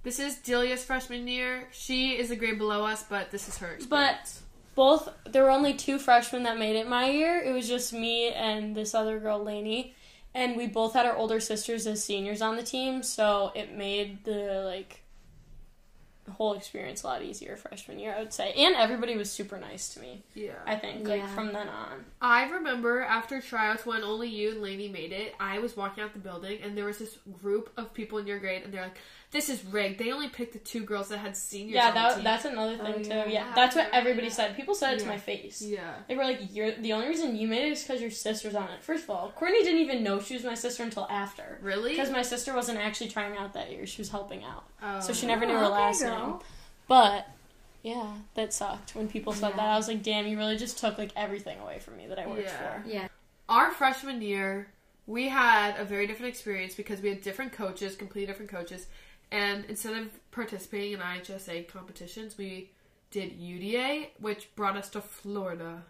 This 0.02 0.18
is 0.18 0.36
Delia's 0.36 0.84
freshman 0.84 1.28
year. 1.28 1.68
She 1.72 2.18
is 2.18 2.30
a 2.30 2.36
grade 2.36 2.58
below 2.58 2.84
us, 2.84 3.02
but 3.02 3.30
this 3.30 3.48
is 3.48 3.58
her 3.58 3.72
experience. 3.72 3.88
But 3.88 4.32
both 4.74 5.08
there 5.26 5.42
were 5.42 5.50
only 5.50 5.74
two 5.74 5.98
freshmen 5.98 6.44
that 6.44 6.58
made 6.58 6.76
it 6.76 6.88
my 6.88 7.10
year. 7.10 7.42
It 7.42 7.52
was 7.52 7.68
just 7.68 7.92
me 7.92 8.30
and 8.30 8.74
this 8.76 8.94
other 8.94 9.18
girl, 9.18 9.42
Lainey, 9.42 9.94
and 10.38 10.56
we 10.56 10.68
both 10.68 10.92
had 10.92 11.04
our 11.04 11.16
older 11.16 11.40
sisters 11.40 11.84
as 11.88 12.02
seniors 12.04 12.40
on 12.40 12.56
the 12.56 12.62
team, 12.62 13.02
so 13.02 13.50
it 13.56 13.76
made 13.76 14.22
the 14.24 14.62
like 14.64 15.02
whole 16.32 16.54
experience 16.54 17.02
a 17.02 17.06
lot 17.06 17.22
easier 17.22 17.56
freshman 17.56 17.98
year, 17.98 18.14
I 18.16 18.20
would 18.20 18.32
say. 18.32 18.52
And 18.52 18.74
everybody 18.76 19.16
was 19.16 19.30
super 19.30 19.58
nice 19.58 19.94
to 19.94 20.00
me. 20.00 20.22
yeah. 20.34 20.52
I 20.66 20.76
think 20.76 21.06
like 21.08 21.20
Yeah. 21.20 21.34
from 21.34 21.52
then 21.52 21.68
on. 21.68 22.04
I 22.20 22.48
remember 22.50 23.02
after 23.02 23.40
tryouts 23.40 23.84
when 23.86 24.02
only 24.02 24.28
you 24.28 24.52
and 24.52 24.62
Lainey 24.62 24.88
made 24.88 25.12
it, 25.12 25.34
I 25.40 25.58
was 25.58 25.76
walking 25.76 26.02
out 26.04 26.12
the 26.12 26.18
building 26.18 26.58
and 26.62 26.76
there 26.76 26.84
was 26.84 26.98
this 26.98 27.18
group 27.42 27.70
of 27.76 27.92
people 27.94 28.18
in 28.18 28.26
your 28.26 28.38
grade 28.38 28.62
and 28.64 28.72
they're 28.72 28.82
like, 28.82 28.96
This 29.30 29.50
is 29.50 29.62
rigged. 29.66 29.98
They 29.98 30.10
only 30.10 30.28
picked 30.30 30.54
the 30.54 30.58
two 30.58 30.80
girls 30.84 31.08
that 31.08 31.18
had 31.18 31.36
seniors 31.36 31.74
Yeah, 31.74 31.88
on 31.88 31.94
the 31.94 32.00
that, 32.00 32.14
team. 32.14 32.24
that's 32.24 32.44
another 32.46 32.76
thing 32.78 32.94
Oh, 32.96 33.02
too. 33.02 33.08
yeah. 33.10 33.26
Yeah, 33.28 33.52
that's 33.54 33.76
what 33.76 33.88
everybody 33.92 34.30
said. 34.30 34.56
People 34.56 34.74
said 34.74 34.94
it 34.94 35.00
to 35.00 35.06
my 35.06 35.18
face. 35.18 35.60
Yeah. 35.60 35.96
They 36.08 36.16
were 36.16 36.24
like, 36.24 36.40
"You're 36.50 36.72
the 36.72 36.94
only 36.94 37.08
reason 37.08 37.36
you 37.36 37.46
made 37.46 37.66
it 37.66 37.72
is 37.72 37.82
because 37.82 38.00
your 38.00 38.10
sister's 38.10 38.54
on 38.54 38.70
it." 38.70 38.82
First 38.82 39.04
of 39.04 39.10
all, 39.10 39.30
Courtney 39.36 39.62
didn't 39.62 39.80
even 39.80 40.02
know 40.02 40.18
she 40.20 40.32
was 40.34 40.44
my 40.44 40.54
sister 40.54 40.82
until 40.82 41.06
after, 41.10 41.58
Really? 41.60 41.90
because 41.90 42.10
my 42.10 42.22
sister 42.22 42.54
wasn't 42.54 42.78
actually 42.78 43.10
trying 43.10 43.36
out 43.36 43.52
that 43.52 43.70
year; 43.70 43.84
she 43.86 44.00
was 44.00 44.08
helping 44.08 44.44
out, 44.44 44.64
Oh. 44.82 45.00
so 45.00 45.12
she 45.12 45.26
oh, 45.26 45.28
never 45.28 45.46
knew 45.46 45.54
her 45.54 45.64
okay, 45.64 45.72
last 45.72 46.02
girl. 46.02 46.26
name. 46.28 46.38
But 46.86 47.26
yeah, 47.82 48.12
that 48.34 48.52
sucked 48.52 48.94
when 48.94 49.08
people 49.08 49.32
said 49.32 49.50
Yeah. 49.50 49.56
that. 49.56 49.68
I 49.68 49.76
was 49.76 49.88
like, 49.88 50.02
"Damn, 50.02 50.26
you 50.26 50.36
really 50.36 50.56
just 50.56 50.78
took 50.78 50.98
like 50.98 51.10
everything 51.16 51.58
away 51.60 51.78
from 51.78 51.96
me 51.96 52.06
that 52.06 52.18
I 52.18 52.26
worked 52.26 52.42
Yeah. 52.42 52.82
for." 52.82 52.88
Yeah. 52.88 53.08
Our 53.48 53.70
freshman 53.70 54.20
year, 54.22 54.68
we 55.06 55.28
had 55.28 55.78
a 55.78 55.84
very 55.84 56.06
different 56.06 56.28
experience 56.30 56.74
because 56.74 57.00
we 57.00 57.08
had 57.08 57.22
different 57.22 57.52
coaches, 57.52 57.96
completely 57.96 58.26
different 58.26 58.50
coaches. 58.50 58.86
And 59.30 59.64
instead 59.66 59.94
of 59.96 60.30
participating 60.30 60.92
in 60.92 61.00
IHSA 61.00 61.68
competitions, 61.68 62.38
we 62.38 62.70
did 63.10 63.32
UDA, 63.32 64.10
which 64.20 64.54
brought 64.54 64.76
us 64.76 64.88
to 64.90 65.00
Florida. 65.00 65.84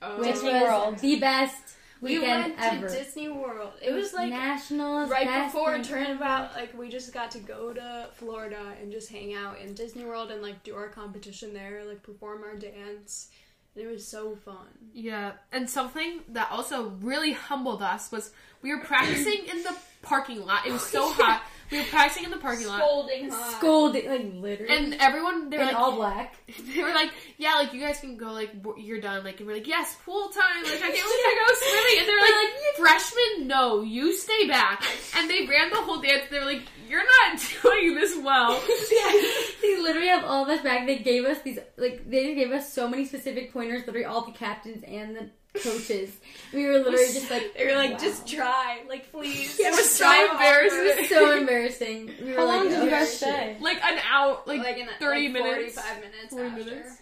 Oh. 0.00 0.20
Which 0.20 0.36
was 0.42 0.44
World. 0.44 0.98
the 0.98 1.18
best 1.18 1.74
we 2.00 2.18
went 2.18 2.54
ever. 2.58 2.88
to 2.88 2.94
Disney 2.94 3.28
World. 3.28 3.72
It 3.82 3.92
was 3.92 4.12
like 4.12 4.30
nationals 4.30 5.10
right 5.10 5.26
best 5.26 5.54
before 5.54 5.74
thing. 5.74 5.82
turnabout. 5.82 6.54
Like 6.54 6.76
we 6.76 6.88
just 6.88 7.12
got 7.12 7.30
to 7.32 7.38
go 7.38 7.72
to 7.72 8.08
Florida 8.14 8.74
and 8.80 8.92
just 8.92 9.10
hang 9.10 9.34
out 9.34 9.58
in 9.58 9.74
Disney 9.74 10.04
World 10.04 10.30
and 10.30 10.42
like 10.42 10.62
do 10.62 10.74
our 10.74 10.88
competition 10.88 11.52
there, 11.52 11.84
like 11.84 12.02
perform 12.02 12.42
our 12.44 12.56
dance. 12.56 13.28
And 13.74 13.84
it 13.84 13.90
was 13.90 14.06
so 14.06 14.34
fun. 14.34 14.66
Yeah, 14.92 15.32
and 15.52 15.68
something 15.68 16.20
that 16.30 16.50
also 16.50 16.90
really 17.00 17.32
humbled 17.32 17.82
us 17.82 18.10
was 18.10 18.32
we 18.62 18.74
were 18.74 18.80
practicing 18.82 19.46
in 19.50 19.62
the 19.62 19.74
parking 20.02 20.44
lot. 20.44 20.66
It 20.66 20.72
was 20.72 20.82
so 20.82 21.12
hot. 21.12 21.42
We 21.70 21.78
were 21.80 21.84
practicing 21.84 22.24
in 22.24 22.30
the 22.30 22.38
parking 22.38 22.66
lot, 22.66 22.78
Scolding 22.78 23.28
hot. 23.30 23.58
Scolded, 23.58 24.06
like 24.06 24.24
literally. 24.36 24.74
and 24.74 24.94
everyone 25.00 25.50
they 25.50 25.58
were 25.58 25.64
in 25.64 25.68
like, 25.68 25.76
all 25.76 25.96
black. 25.96 26.34
they 26.74 26.82
were 26.82 26.94
like, 26.94 27.10
yeah, 27.36 27.56
like 27.56 27.74
you 27.74 27.80
guys 27.80 28.00
can 28.00 28.16
go, 28.16 28.32
like 28.32 28.52
you're 28.78 29.02
done, 29.02 29.22
like 29.22 29.38
and 29.38 29.46
we're 29.46 29.54
like, 29.56 29.66
yes, 29.66 29.94
pool 30.06 30.28
time, 30.30 30.62
like 30.64 30.72
I 30.72 30.78
can't 30.78 30.94
wait 30.94 30.94
to 30.94 31.36
go 31.36 31.54
swimming, 31.60 31.98
and 31.98 32.08
they're 32.08 32.20
like, 32.22 32.76
freshmen, 32.78 33.48
no, 33.48 33.82
you 33.82 34.14
stay 34.14 34.48
back, 34.48 34.82
and 35.16 35.28
they 35.28 35.46
ran 35.46 35.68
the 35.68 35.76
whole 35.76 36.00
dance. 36.00 36.22
They 36.30 36.38
were 36.38 36.46
like, 36.46 36.62
you're 36.88 37.04
not 37.04 37.38
doing 37.62 37.94
this 37.96 38.16
well. 38.16 38.52
yeah, 38.90 39.12
they 39.60 39.78
literally 39.82 40.08
have 40.08 40.24
all 40.24 40.44
of 40.44 40.48
us 40.48 40.62
back. 40.62 40.86
They 40.86 41.00
gave 41.00 41.26
us 41.26 41.42
these, 41.42 41.58
like, 41.76 42.08
they 42.08 42.34
gave 42.34 42.50
us 42.50 42.72
so 42.72 42.88
many 42.88 43.04
specific 43.04 43.52
pointers. 43.52 43.82
Literally, 43.86 44.06
all 44.06 44.24
the 44.24 44.32
captains 44.32 44.82
and 44.86 45.14
the 45.14 45.28
coaches. 45.62 46.16
We 46.52 46.66
were 46.66 46.74
literally 46.78 47.12
just 47.12 47.30
like, 47.30 47.54
They 47.56 47.66
were 47.66 47.74
like, 47.76 47.92
wow. 47.92 47.98
just 47.98 48.26
try, 48.26 48.80
like 48.88 49.10
please. 49.12 49.58
It 49.60 49.70
was 49.70 49.90
so 49.90 50.04
Try 50.04 50.28
embarrassing. 50.32 50.86
harder. 50.86 51.04
so 51.04 51.36
embarrassing. 51.38 52.10
We 52.22 52.30
were 52.32 52.36
How 52.38 52.44
like, 52.46 52.56
long 52.56 52.68
did 52.68 52.78
oh, 52.80 52.84
you 52.84 52.90
guys 52.90 53.02
oh, 53.06 53.10
shit. 53.10 53.18
stay? 53.18 53.56
Like 53.60 53.82
an 53.84 53.98
hour, 54.10 54.40
like, 54.46 54.60
Like 54.60 54.78
in 54.78 54.88
30 54.98 55.04
like 55.24 55.32
minutes. 55.32 55.74
45 55.74 55.96
minutes 56.00 56.30
40 56.30 56.46
after. 56.48 56.64
minutes. 56.64 56.96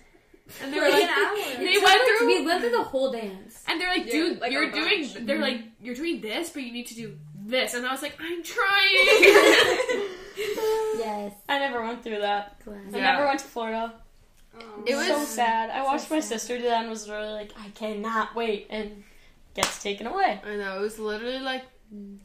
and 0.62 0.72
they 0.72 0.80
Like 0.80 0.86
were 0.92 0.98
like, 0.98 1.02
an 1.02 1.08
hour. 1.10 1.36
they 1.58 1.78
went 1.82 2.02
through. 2.18 2.26
We 2.26 2.46
went 2.46 2.60
through 2.60 2.70
the 2.70 2.82
whole 2.84 3.12
dance. 3.12 3.62
And 3.68 3.80
they're 3.80 3.88
like, 3.96 4.10
dude, 4.10 4.40
like 4.40 4.52
you're 4.52 4.70
doing. 4.70 5.02
bunch. 5.02 5.26
They're 5.26 5.40
like, 5.40 5.56
mm-hmm. 5.58 5.84
you're 5.84 5.94
doing 5.94 6.20
this, 6.20 6.50
but 6.50 6.62
you 6.62 6.72
need 6.72 6.86
to 6.88 6.94
do 6.94 7.16
this. 7.44 7.74
And 7.74 7.86
I 7.86 7.92
was 7.92 8.02
like, 8.02 8.16
I'm 8.20 8.42
trying. 8.54 10.06
Yes. 10.98 11.32
I 11.48 11.58
never 11.58 11.82
went 11.82 12.02
through 12.02 12.20
that. 12.20 12.60
Glad. 12.64 12.78
I 12.92 12.98
Yeah. 12.98 13.12
never 13.12 13.26
went 13.26 13.40
to 13.40 13.46
Florida. 13.46 13.94
Um, 14.60 14.84
It 14.86 14.94
was- 14.96 15.06
so 15.06 15.24
sad. 15.24 15.70
I 15.70 15.82
watched 15.84 16.10
my 16.10 16.20
sad. 16.20 16.40
sister 16.40 16.58
do 16.58 16.64
that 16.64 16.80
and 16.82 16.90
was 16.90 17.06
literally 17.08 17.32
like, 17.32 17.52
I 17.58 17.68
cannot 17.70 18.34
wait, 18.34 18.66
and 18.70 19.04
gets 19.54 19.82
taken 19.82 20.06
away. 20.06 20.40
I 20.44 20.56
know 20.56 20.78
it 20.78 20.82
was 20.82 20.98
literally 20.98 21.38
like 21.40 21.64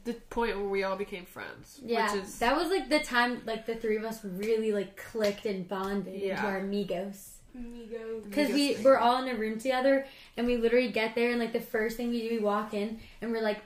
the 0.04 0.12
point 0.30 0.56
where 0.56 0.66
we 0.68 0.82
all 0.82 0.96
became 0.96 1.24
friends. 1.24 1.78
Yeah, 1.84 2.12
which 2.14 2.24
is 2.24 2.38
that 2.40 2.56
was 2.56 2.68
like 2.68 2.88
the 2.88 2.98
time 3.00 3.42
like 3.46 3.64
the 3.66 3.74
three 3.76 3.96
of 3.96 4.04
us 4.04 4.18
really 4.24 4.72
like 4.72 4.96
clicked 4.96 5.46
and 5.46 5.66
bonded 5.68 6.12
into 6.14 6.26
Yeah. 6.26 6.44
our 6.44 6.58
amigos. 6.58 7.34
Amigo. 7.54 8.20
Because 8.24 8.50
we 8.50 8.76
were 8.82 8.98
all 8.98 9.22
in 9.22 9.28
a 9.28 9.38
room 9.38 9.58
together, 9.58 10.06
and 10.36 10.46
we 10.46 10.56
literally 10.56 10.90
get 10.90 11.14
there, 11.14 11.30
and 11.30 11.38
like 11.38 11.52
the 11.52 11.60
first 11.60 11.96
thing 11.96 12.10
we 12.10 12.26
do, 12.28 12.34
we 12.36 12.38
walk 12.42 12.72
in, 12.74 12.98
and 13.20 13.30
we're 13.30 13.42
like, 13.42 13.60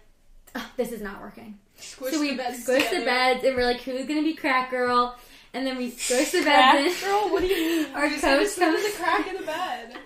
oh, 0.55 0.71
"This 0.77 0.91
is 0.93 1.01
not 1.01 1.21
working." 1.23 1.59
Squish 1.79 2.13
so 2.15 2.21
we 2.21 2.31
the 2.33 2.37
beds 2.37 2.63
squish 2.63 2.89
the 2.91 3.05
beds, 3.05 3.45
and 3.45 3.55
we're 3.57 3.65
like, 3.65 3.81
"Who's 3.83 4.07
gonna 4.07 4.23
be 4.23 4.35
crack 4.35 4.71
girl?" 4.71 5.17
And 5.55 5.67
then 5.67 5.77
we 5.79 5.91
squish 5.91 6.33
the 6.33 6.43
Crack 6.43 6.75
beds 6.75 7.03
in. 7.03 7.09
girl? 7.09 7.29
What 7.31 7.41
do 7.41 7.47
you 7.47 7.57
mean? 7.87 7.87
Our 7.95 8.07
You 8.07 8.19
said 8.19 8.37
coach 8.39 8.47
it's 8.47 8.59
under 8.61 8.79
comes. 8.79 8.93
the 8.93 8.99
crack 9.03 9.27
in 9.29 9.37
the 9.37 9.43
bed. 9.47 9.97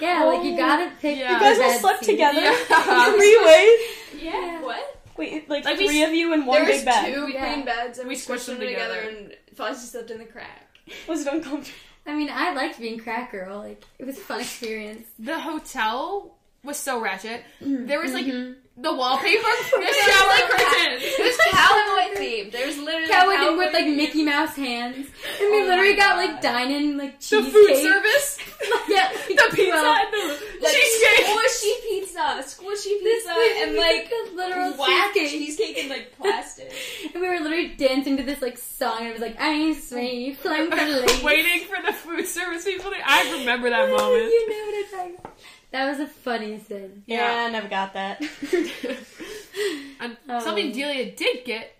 Yeah, 0.00 0.24
like 0.24 0.44
you 0.44 0.56
gotta 0.56 0.90
pick. 1.00 1.18
Yeah. 1.18 1.38
the 1.38 1.44
You 1.46 1.54
guys 1.56 1.60
all 1.74 1.78
slept 1.80 2.04
seat. 2.04 2.12
together? 2.12 2.40
Yeah. 2.40 3.12
Three 3.16 3.44
ways? 3.44 4.22
Yeah. 4.22 4.62
What? 4.62 4.90
Wait, 5.16 5.48
like, 5.48 5.64
Like 5.64 5.78
we 5.78 5.86
three 5.86 6.02
of 6.02 6.12
you 6.12 6.32
in 6.32 6.44
one 6.46 6.56
there 6.58 6.68
was 6.68 6.78
big 6.78 6.86
bed. 6.86 7.14
two 7.14 7.28
Yeah. 7.28 7.52
queen 7.52 7.64
beds, 7.64 7.98
and 7.98 8.08
We 8.08 8.14
we, 8.14 8.20
squished 8.20 8.24
squished 8.24 8.46
them 8.46 8.58
them 8.58 8.68
together, 8.68 9.00
together. 9.02 9.18
and 9.18 9.56
Fossey 9.56 9.86
slept 9.86 10.10
in 10.10 10.18
the 10.18 10.24
crack. 10.24 10.68
Was 11.06 11.24
it 11.26 11.32
uncomfortable? 11.32 11.78
I 12.06 12.14
mean, 12.14 12.28
I 12.32 12.52
liked 12.52 12.80
being 12.80 12.98
crack 12.98 13.30
girl. 13.32 13.58
Like 13.58 13.84
it 13.98 14.06
was 14.06 14.16
a 14.18 14.20
fun 14.20 14.40
experience. 14.40 15.06
the 15.18 15.38
hotel 15.38 16.36
was 16.64 16.76
so 16.78 17.00
ratchet. 17.00 17.42
There 17.60 18.00
was 18.00 18.12
like 18.12 18.26
Mhm. 18.26 18.56
The 18.76 18.92
wallpaper, 18.92 19.42
the 19.70 19.94
cowboy 20.06 20.56
curtains. 20.56 21.02
It 21.04 21.22
was 21.24 21.36
cowboy 21.52 22.20
themed. 22.20 22.52
There 22.52 22.66
was 22.66 22.78
literally 22.78 23.06
Cowboy 23.08 23.34
cowboy 23.36 23.56
with 23.58 23.72
like 23.72 23.84
themed. 23.84 23.96
Mickey 23.96 24.24
Mouse 24.24 24.56
hands, 24.56 24.96
and 24.96 25.06
oh 25.40 25.50
we 25.52 25.62
Oh 25.62 25.66
literally 25.66 25.94
got 25.96 26.16
God. 26.16 26.24
like 26.26 26.42
dining 26.42 26.96
like 26.98 27.20
The 27.20 27.26
cheesecake. 27.26 27.52
food 27.52 27.76
service, 27.76 28.38
yeah, 28.88 29.12
the 29.28 29.46
pizza, 29.54 29.70
well, 29.70 29.94
and 29.96 30.12
the 30.12 30.38
like 30.60 30.72
cheesecake. 30.74 31.26
squishy 31.26 31.82
pizza, 31.88 32.18
squishy 32.42 32.98
pizza, 33.02 33.34
thing 33.34 33.62
and 33.62 33.76
like 33.76 34.10
the 34.10 34.30
literal 34.36 34.72
whack 34.76 35.14
cheesecake. 35.14 35.30
cheesecake 35.30 35.78
in 35.78 35.88
like 35.88 36.16
plastic. 36.18 36.72
And 37.14 37.22
we 37.22 37.28
were 37.28 37.38
literally 37.38 37.68
dancing 37.76 38.16
to 38.16 38.22
this 38.24 38.42
like 38.42 38.58
song, 38.58 38.98
and 39.00 39.08
it 39.08 39.12
was 39.12 39.20
like 39.22 39.36
"Ice 39.40 39.92
me, 39.92 40.34
flying 40.34 40.68
for 40.70 40.76
lace." 40.76 41.22
Waiting 41.22 41.60
for 41.68 41.80
the 41.86 41.92
food 41.92 42.26
service 42.26 42.64
people. 42.64 42.90
To, 42.90 42.96
I 43.04 43.38
remember 43.38 43.70
that 43.70 43.88
moment. 43.90 44.24
you 44.24 44.50
know 44.50 44.56
what 44.66 44.74
I'm 44.74 44.90
talking 44.98 45.16
about. 45.20 45.38
That 45.74 45.88
was 45.88 45.98
the 45.98 46.06
funniest 46.06 46.66
thing. 46.66 47.02
Yeah, 47.04 47.46
I 47.48 47.50
never 47.50 47.66
got 47.66 47.94
that. 47.94 48.20
and 50.00 50.16
Oh. 50.28 50.38
something 50.38 50.70
Delia 50.70 51.10
did 51.10 51.44
get 51.44 51.74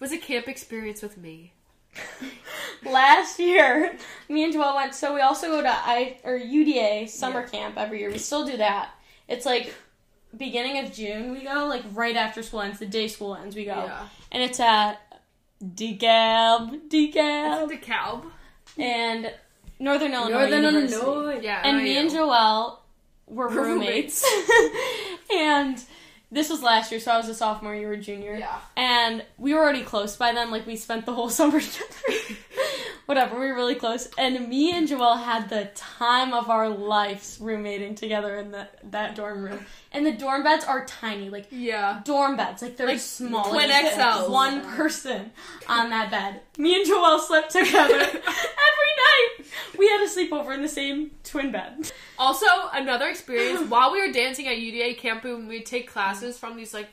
was 0.00 0.12
a 0.12 0.18
camp 0.18 0.48
experience 0.48 1.00
with 1.00 1.16
me. 1.16 1.54
Last 2.84 3.38
year, 3.38 3.96
me 4.28 4.44
and 4.44 4.52
Joelle 4.52 4.74
went. 4.76 4.94
So 4.94 5.14
we 5.14 5.22
also 5.22 5.46
go 5.46 5.62
to 5.62 5.68
I 5.70 6.18
or 6.24 6.38
UDA 6.38 7.08
summer 7.08 7.48
camp 7.48 7.78
every 7.78 8.00
year. 8.00 8.10
We 8.10 8.18
still 8.18 8.44
do 8.44 8.58
that. 8.58 8.90
It's 9.28 9.46
like 9.46 9.74
beginning 10.36 10.84
of 10.84 10.92
June. 10.92 11.32
We 11.32 11.42
go 11.44 11.64
like 11.68 11.84
right 11.94 12.16
after 12.16 12.42
school 12.42 12.60
ends. 12.60 12.78
The 12.80 12.84
day 12.86 13.08
school 13.08 13.34
ends, 13.34 13.56
we 13.56 13.64
go, 13.64 13.70
Yeah. 13.76 14.08
and 14.30 14.42
it's 14.42 14.60
at 14.60 14.96
DeKalb, 15.64 16.90
DeKalb, 16.90 17.68
The 17.70 17.76
cow. 17.78 18.24
and 18.76 19.32
Northern 19.80 20.12
Illinois 20.12 20.38
Northern 20.38 20.64
University. 20.64 21.02
Illinois. 21.02 21.40
Yeah. 21.42 21.62
and 21.64 21.78
oh, 21.78 21.82
me 21.82 21.96
and 21.96 22.10
Joelle 22.10 22.78
were 23.28 23.48
roommates. 23.48 24.24
and 25.34 25.82
this 26.30 26.50
was 26.50 26.62
last 26.62 26.90
year, 26.90 27.00
so 27.00 27.12
I 27.12 27.16
was 27.16 27.28
a 27.28 27.34
sophomore, 27.34 27.74
you 27.74 27.86
were 27.86 27.94
a 27.94 28.00
junior. 28.00 28.36
Yeah. 28.36 28.58
And 28.76 29.24
we 29.38 29.54
were 29.54 29.60
already 29.60 29.82
close 29.82 30.16
by 30.16 30.32
then, 30.32 30.50
like 30.50 30.66
we 30.66 30.76
spent 30.76 31.06
the 31.06 31.14
whole 31.14 31.30
summer 31.38 31.60
together. 31.60 32.36
Whatever. 33.08 33.40
We 33.40 33.46
were 33.46 33.54
really 33.54 33.74
close, 33.74 34.06
and 34.18 34.48
me 34.50 34.76
and 34.76 34.86
Joelle 34.86 35.24
had 35.24 35.48
the 35.48 35.70
time 35.74 36.34
of 36.34 36.50
our 36.50 36.68
lives 36.68 37.38
roommating 37.40 37.94
together 37.94 38.36
in 38.36 38.50
the, 38.50 38.68
that 38.90 39.14
dorm 39.16 39.42
room. 39.42 39.60
And 39.92 40.04
the 40.04 40.12
dorm 40.12 40.42
beds 40.42 40.66
are 40.66 40.84
tiny, 40.84 41.30
like 41.30 41.46
Yeah. 41.50 42.02
dorm 42.04 42.36
beds, 42.36 42.60
like 42.60 42.76
they're 42.76 42.86
Like 42.86 42.98
small, 43.00 43.48
twin 43.48 43.70
like 43.70 43.94
XLs. 43.94 44.28
One 44.28 44.60
person 44.76 45.30
on 45.66 45.88
that 45.88 46.10
bed. 46.10 46.42
Me 46.58 46.74
and 46.76 46.86
Joelle 46.86 47.18
slept 47.20 47.50
together 47.52 47.94
every 47.98 48.20
night. 48.20 49.46
We 49.78 49.88
had 49.88 50.02
a 50.02 50.06
sleepover 50.08 50.54
in 50.54 50.60
the 50.60 50.68
same 50.68 51.12
twin 51.24 51.50
bed. 51.50 51.90
Also, 52.18 52.46
another 52.74 53.08
experience 53.08 53.62
while 53.70 53.90
we 53.90 54.06
were 54.06 54.12
dancing 54.12 54.46
at 54.48 54.56
UDA 54.58 54.98
Camp 54.98 55.22
Boom, 55.22 55.48
we'd 55.48 55.64
take 55.64 55.88
classes 55.90 56.36
from 56.36 56.56
these 56.56 56.74
like 56.74 56.88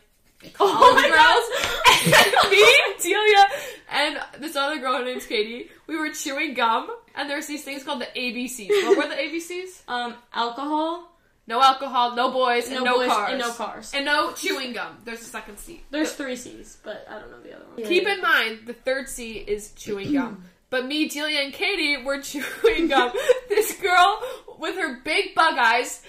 Oh 0.59 0.93
my 0.95 1.09
girls. 1.09 2.51
me, 2.51 2.63
Delia, 3.01 3.45
and 3.91 4.41
this 4.41 4.55
other 4.55 4.79
girl, 4.79 4.97
her 4.97 5.05
name's 5.05 5.25
Katie. 5.25 5.69
We 5.87 5.97
were 5.97 6.09
chewing 6.09 6.53
gum, 6.53 6.89
and 7.15 7.29
there's 7.29 7.47
these 7.47 7.63
things 7.63 7.83
called 7.83 8.01
the 8.01 8.07
ABCs. 8.15 8.69
What 8.69 8.97
were 8.97 9.07
the 9.09 9.15
ABCs? 9.21 9.81
Um, 9.87 10.15
alcohol, 10.33 11.11
No 11.47 11.61
alcohol, 11.61 12.15
no 12.15 12.31
boys, 12.31 12.69
and 12.69 12.83
no, 12.83 12.97
boys, 12.97 13.07
cars, 13.09 13.29
and 13.31 13.39
no 13.39 13.51
cars. 13.53 13.91
and 13.93 14.05
no 14.05 14.33
chewing 14.33 14.73
gum. 14.73 14.97
There's 15.05 15.21
a 15.21 15.25
second 15.25 15.57
C. 15.59 15.83
There's 15.91 16.13
three 16.13 16.35
C's, 16.35 16.77
but 16.83 17.05
I 17.09 17.19
don't 17.19 17.31
know 17.31 17.41
the 17.41 17.55
other 17.55 17.65
one. 17.75 17.85
Keep 17.85 18.07
in 18.07 18.21
mind, 18.21 18.59
the 18.65 18.73
third 18.73 19.07
C 19.09 19.33
is 19.33 19.71
chewing 19.73 20.13
gum. 20.13 20.43
But 20.71 20.87
me, 20.87 21.07
Delia, 21.07 21.41
and 21.41 21.53
Katie 21.53 22.03
were 22.03 22.19
chewing 22.29 22.87
gum. 22.87 23.11
this 23.47 23.77
girl 23.79 24.19
with 24.57 24.75
her 24.75 24.99
big 25.05 25.35
bug 25.35 25.57
eyes. 25.59 26.01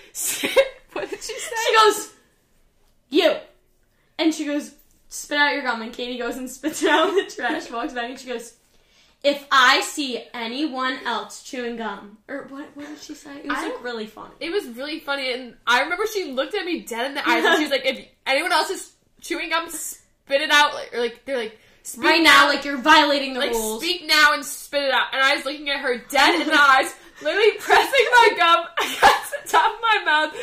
what 0.92 1.08
did 1.10 1.20
she 1.22 1.38
say? 1.38 1.54
She 1.68 1.76
goes, 1.76 2.12
you. 3.10 3.36
And 4.18 4.32
she 4.34 4.44
goes, 4.44 4.74
spit 5.08 5.38
out 5.38 5.52
your 5.52 5.62
gum. 5.62 5.82
And 5.82 5.92
Katie 5.92 6.18
goes 6.18 6.36
and 6.36 6.50
spits 6.50 6.82
it 6.82 6.90
out 6.90 7.08
in 7.10 7.16
the 7.16 7.30
trash, 7.30 7.70
walks 7.70 7.92
back, 7.92 8.10
and 8.10 8.18
she 8.18 8.28
goes, 8.28 8.54
if 9.22 9.44
I 9.50 9.80
see 9.80 10.22
anyone 10.34 10.98
else 11.04 11.42
chewing 11.42 11.76
gum, 11.76 12.18
or 12.28 12.46
what, 12.48 12.68
what 12.74 12.86
did 12.86 12.98
she 13.00 13.14
say? 13.14 13.38
It 13.38 13.48
was 13.48 13.58
I 13.58 13.70
like 13.70 13.82
really 13.82 14.06
funny. 14.06 14.34
It 14.40 14.50
was 14.50 14.66
really 14.68 15.00
funny, 15.00 15.32
and 15.32 15.56
I 15.66 15.80
remember 15.80 16.04
she 16.06 16.30
looked 16.30 16.54
at 16.54 16.64
me 16.64 16.80
dead 16.80 17.06
in 17.06 17.14
the 17.14 17.28
eyes, 17.28 17.44
and 17.44 17.56
she 17.56 17.62
was 17.62 17.70
like, 17.70 17.84
"If 17.84 18.06
anyone 18.26 18.52
else 18.52 18.70
is 18.70 18.92
chewing 19.20 19.50
gum, 19.50 19.68
spit 19.70 20.42
it 20.42 20.50
out." 20.52 20.74
Like, 20.74 20.94
or 20.94 21.00
like 21.00 21.24
they're 21.24 21.38
like, 21.38 21.58
Right 21.96 22.22
now, 22.22 22.48
like 22.48 22.64
you're 22.64 22.78
violating 22.78 23.34
the 23.34 23.40
like 23.40 23.52
rules. 23.52 23.80
speak 23.82 24.06
now 24.06 24.32
and 24.34 24.44
spit 24.44 24.84
it 24.84 24.92
out." 24.92 25.08
And 25.12 25.22
I 25.22 25.34
was 25.34 25.44
looking 25.44 25.70
at 25.70 25.80
her 25.80 25.98
dead 25.98 26.40
in 26.40 26.46
the 26.46 26.60
eyes, 26.60 26.94
literally 27.22 27.52
pressing 27.58 28.06
my 28.12 28.28
gum 28.36 28.64
against 28.78 29.32
the 29.42 29.48
top 29.48 29.74
of 29.74 29.80
my 29.80 30.02
mouth, 30.04 30.36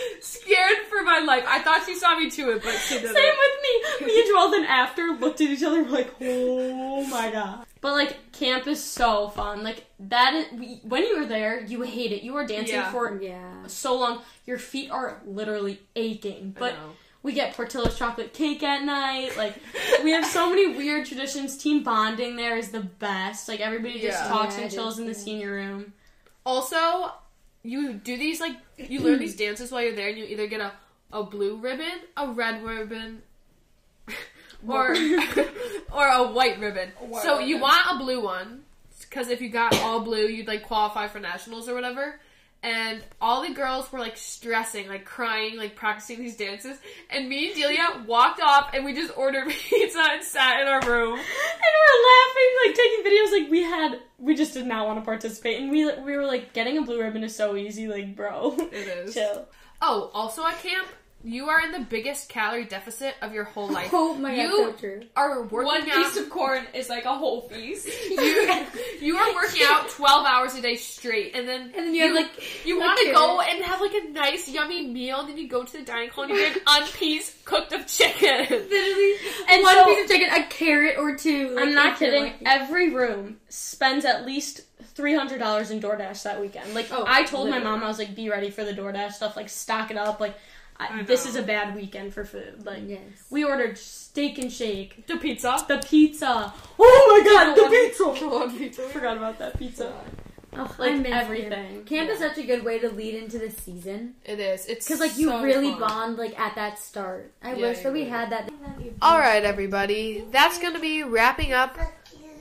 my 1.20 1.26
life. 1.26 1.44
I 1.48 1.60
thought 1.60 1.84
she 1.86 1.96
saw 1.96 2.18
me 2.18 2.30
chew 2.30 2.52
it, 2.52 2.64
but 2.64 2.74
she 2.74 2.96
didn't. 2.96 3.16
Same 3.16 3.34
with 3.44 4.02
me. 4.02 4.08
Me 4.08 4.22
and 4.22 4.30
Joelle 4.32 4.52
then 4.52 4.66
after 4.66 5.04
looked 5.20 5.42
at 5.42 5.48
each 5.50 5.64
other 5.64 5.78
and 5.80 5.88
were 5.88 5.98
like, 5.98 6.14
oh 6.22 7.06
my 7.08 7.32
god. 7.32 7.66
But 7.82 7.94
like 7.94 8.32
camp 8.32 8.66
is 8.68 8.82
so 8.84 9.28
fun. 9.30 9.64
Like 9.64 9.86
that 10.00 10.34
is 10.34 10.46
we, 10.60 10.80
when 10.84 11.04
you 11.04 11.16
are 11.22 11.26
there, 11.26 11.62
you 11.64 11.82
hate 11.82 12.12
it. 12.12 12.24
You 12.24 12.36
are 12.38 12.46
dancing 12.48 12.76
Yeah. 12.76 12.92
for 12.92 13.20
Yeah. 13.22 13.68
so 13.68 13.96
long. 14.00 14.22
Your 14.46 14.58
feet 14.58 14.90
are 14.90 15.22
literally 15.26 15.80
aching. 15.96 16.54
I 16.56 16.60
But 16.60 16.74
know. 16.76 16.90
we 17.24 17.34
get 17.34 17.54
Portillo's 17.56 17.98
chocolate 17.98 18.34
cake 18.34 18.64
at 18.64 18.84
night. 18.86 19.36
Like 19.38 19.56
we 20.04 20.12
have 20.12 20.26
so 20.26 20.50
many 20.50 20.76
weird 20.76 21.06
traditions. 21.06 21.58
Team 21.58 21.84
bonding 21.84 22.36
there 22.38 22.58
is 22.58 22.70
the 22.72 22.82
best. 22.82 23.48
Like 23.50 23.60
everybody 23.60 24.00
just 24.00 24.22
Yeah. 24.24 24.28
talks 24.30 24.56
Yeah, 24.58 24.64
and 24.64 24.72
chills 24.72 24.94
is, 24.94 25.00
in 25.00 25.06
the 25.06 25.12
yeah. 25.12 25.18
senior 25.26 25.52
room. 25.54 25.94
Also, 26.46 27.12
you 27.64 27.94
do 27.94 28.18
these 28.18 28.40
like 28.42 28.56
you 28.78 29.00
learn 29.02 29.20
these 29.20 29.36
dances 29.36 29.72
while 29.72 29.82
you're 29.82 29.96
there, 29.96 30.10
and 30.10 30.18
you 30.18 30.26
either 30.26 30.48
get 30.48 30.60
a 30.62 30.72
a 31.14 31.24
blue 31.24 31.56
ribbon, 31.56 32.02
a 32.18 32.28
red 32.32 32.62
ribbon, 32.64 33.22
or 34.68 34.90
or 35.94 36.08
a 36.08 36.28
white 36.32 36.60
ribbon. 36.60 36.90
white 37.00 37.24
so 37.24 37.40
you 37.40 37.60
want 37.60 37.86
a 37.92 37.98
blue 38.04 38.22
one 38.22 38.64
because 39.10 39.30
if 39.30 39.42
you 39.42 39.50
got 39.50 39.78
all 39.82 40.00
blue, 40.02 40.26
you'd 40.28 40.48
like 40.48 40.64
qualify 40.64 41.08
for 41.08 41.20
nationals 41.20 41.70
or 41.70 41.76
whatever. 41.76 42.20
And 42.64 43.04
all 43.20 43.42
the 43.42 43.54
girls 43.54 43.92
were 43.92 44.00
like 44.00 44.16
stressing, 44.16 44.88
like 44.88 45.04
crying, 45.04 45.58
like 45.58 45.76
practicing 45.76 46.20
these 46.20 46.38
dances. 46.38 46.78
And 47.10 47.28
me 47.28 47.48
and 47.48 47.56
Delia 47.56 48.06
walked 48.08 48.40
off, 48.42 48.70
and 48.74 48.86
we 48.86 48.94
just 48.94 49.16
ordered 49.18 49.50
pizza 49.70 50.00
and 50.00 50.24
sat 50.24 50.62
in 50.62 50.68
our 50.70 50.80
room. 50.80 51.12
And 51.12 51.74
we're 51.82 52.04
laughing, 52.14 52.52
like 52.66 52.76
taking 52.76 53.04
videos. 53.06 53.42
Like 53.42 53.52
we 53.52 53.64
had, 53.64 54.00
we 54.18 54.34
just 54.34 54.54
did 54.54 54.66
not 54.66 54.88
want 54.88 54.98
to 54.98 55.04
participate, 55.04 55.62
and 55.62 55.72
we 55.72 55.86
we 56.04 56.16
were 56.16 56.26
like, 56.26 56.54
getting 56.54 56.78
a 56.78 56.82
blue 56.84 57.02
ribbon 57.02 57.26
is 57.26 57.36
so 57.36 57.58
easy. 57.58 57.88
Like, 57.90 58.16
bro, 58.16 58.56
It 58.58 58.74
is. 58.88 59.14
chill. 59.14 59.46
Oh, 59.82 60.10
also 60.14 60.46
at 60.46 60.58
camp, 60.64 60.88
you 61.26 61.48
are 61.50 61.62
in 61.62 61.72
the 61.72 61.80
biggest 61.80 62.28
calorie 62.28 62.66
deficit 62.66 63.16
of 63.22 63.34
your 63.34 63.46
whole 63.46 63.70
life. 63.70 63.90
Oh 63.94 64.14
my 64.16 64.34
You- 64.36 64.50
god, 64.50 64.74
so 64.76 64.78
true. 64.80 65.02
are 65.16 65.42
working 65.44 65.66
One 65.66 65.90
out. 65.90 65.96
piece 66.14 66.18
of 66.18 66.30
corn 66.30 66.66
is 66.74 66.90
like 66.90 67.06
a 67.06 67.14
whole 67.16 67.42
feast. 67.42 67.88
you, 68.10 68.66
you 69.02 69.18
are 69.18 69.34
working 69.34 69.62
out 69.66 69.90
12 69.90 70.26
hours 70.26 70.56
a 70.56 70.62
day 70.62 70.76
straight, 70.76 71.36
and 71.36 71.48
then 71.48 71.62
And 71.62 71.74
then 71.88 71.96
you 71.96 72.04
have 72.08 72.16
like 72.16 72.66
you 72.66 72.80
want 72.80 73.00
to 73.06 73.12
go 73.14 73.40
and 73.42 73.64
have 73.64 73.80
like 73.82 73.94
a 73.94 74.10
nice, 74.10 74.50
yummy 74.50 74.86
meal, 74.88 75.22
and 75.22 75.30
then 75.30 75.38
you 75.38 75.48
go 75.48 75.64
to 75.64 75.72
the 75.72 75.84
dining 75.86 76.10
hall 76.10 76.26
and 76.26 76.34
you 76.34 76.40
get 76.40 76.56
an 76.58 76.62
unpiece 76.68 77.36
cooked 77.46 77.72
of 77.74 77.88
chicken. 77.88 78.40
literally 78.50 79.14
And 79.50 79.64
one 79.64 79.76
so- 79.76 79.86
piece 79.86 80.04
of 80.04 80.10
chicken, 80.12 80.30
a 80.34 80.46
carrot 80.48 80.98
or 80.98 81.16
two. 81.16 81.50
like, 81.56 81.64
I'm 81.66 81.74
not 81.76 81.98
kidding. 82.00 82.24
lucky. 82.24 82.46
Every 82.46 82.90
room 82.94 83.38
spends 83.50 84.04
at 84.06 84.26
least 84.26 84.62
three 84.96 85.16
hundred 85.16 85.40
dollars 85.40 85.72
in 85.72 85.80
DoorDash 85.80 86.24
that 86.24 86.40
weekend. 86.42 86.74
Like 86.74 86.88
Oh, 86.92 87.06
I 87.08 87.24
told 87.24 87.50
my 87.50 87.60
mom, 87.60 87.82
I 87.84 87.88
was 87.88 87.98
like, 87.98 88.14
"Be 88.16 88.30
ready 88.30 88.50
for 88.50 88.64
the 88.64 88.74
DoorDash 88.74 89.14
stuff. 89.14 89.36
Like 89.38 89.50
stock 89.50 89.90
it 89.92 89.98
up. 89.98 90.20
Like 90.20 90.36
I, 90.78 91.00
I 91.00 91.04
this 91.04 91.26
is 91.26 91.36
a 91.36 91.44
bad 91.44 91.76
weekend 91.76 92.14
for 92.14 92.26
food. 92.26 92.66
Like 92.66 92.84
Yes. 92.88 93.00
we 93.30 93.44
ordered 93.44 93.78
steak 93.78 94.38
and 94.40 94.52
shake, 94.52 95.06
The 95.08 95.18
pizza. 95.18 95.64
the 95.68 95.78
pizza. 95.86 96.54
Oh 96.80 97.22
my 97.24 97.30
god, 97.32 97.56
the 97.56 97.62
One- 97.64 97.72
pizza! 97.72 98.28
one 98.28 98.58
pizza. 98.58 98.82
Forgot 98.90 99.18
about 99.18 99.40
that 99.40 99.58
pizza. 99.60 99.94
Oh, 100.56 100.72
Like 100.78 100.92
I 100.92 100.98
miss 100.98 101.12
everything. 101.12 101.50
Camp, 101.74 101.86
camp 101.88 102.10
is 102.12 102.20
such 102.20 102.38
a 102.38 102.44
good 102.44 102.64
way 102.64 102.78
to 102.78 102.88
lead 102.90 103.16
into 103.16 103.40
the 103.40 103.50
season 103.50 104.14
It 104.24 104.40
is. 104.40 104.68
It's 104.68 104.86
because 104.86 105.00
like 105.00 105.18
you 105.18 105.30
so 105.30 105.42
really 105.42 105.72
fun. 105.72 105.80
bond 105.80 106.18
like 106.20 106.40
at 106.40 106.54
that 106.56 106.78
start. 106.78 107.34
I 107.42 107.54
Yeah, 107.56 107.70
wish 107.70 107.80
that 107.80 107.92
we 107.92 108.00
really 108.02 108.12
had 108.12 108.30
that. 108.32 108.52
All 109.02 109.18
right, 109.18 109.44
everybody. 109.44 110.24
That's 110.32 110.60
going 110.60 110.74
to 110.76 110.80
be 110.80 111.02
wrapping 111.02 111.54
up 111.54 111.76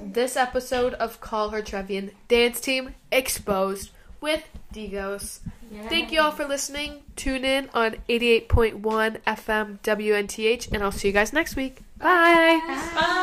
this 0.02 0.36
episode 0.36 0.92
of 0.94 1.20
Call 1.22 1.50
Her 1.50 1.62
Trevian 1.62 2.10
Dance 2.28 2.60
Team 2.60 2.94
Exposed 3.10 3.90
with 4.22 4.48
Digos. 4.72 5.40
Thank 5.88 6.12
you 6.12 6.20
all 6.20 6.32
for 6.32 6.46
listening. 6.46 7.02
Tune 7.16 7.44
in 7.44 7.68
on 7.74 7.96
88.1 8.08 8.80
FM 9.22 9.80
WNTH, 9.80 10.72
and 10.72 10.82
I'll 10.82 10.92
see 10.92 11.08
you 11.08 11.14
guys 11.14 11.32
next 11.32 11.56
week. 11.56 11.80
Bye. 11.98 12.60
Bye. 12.94 13.18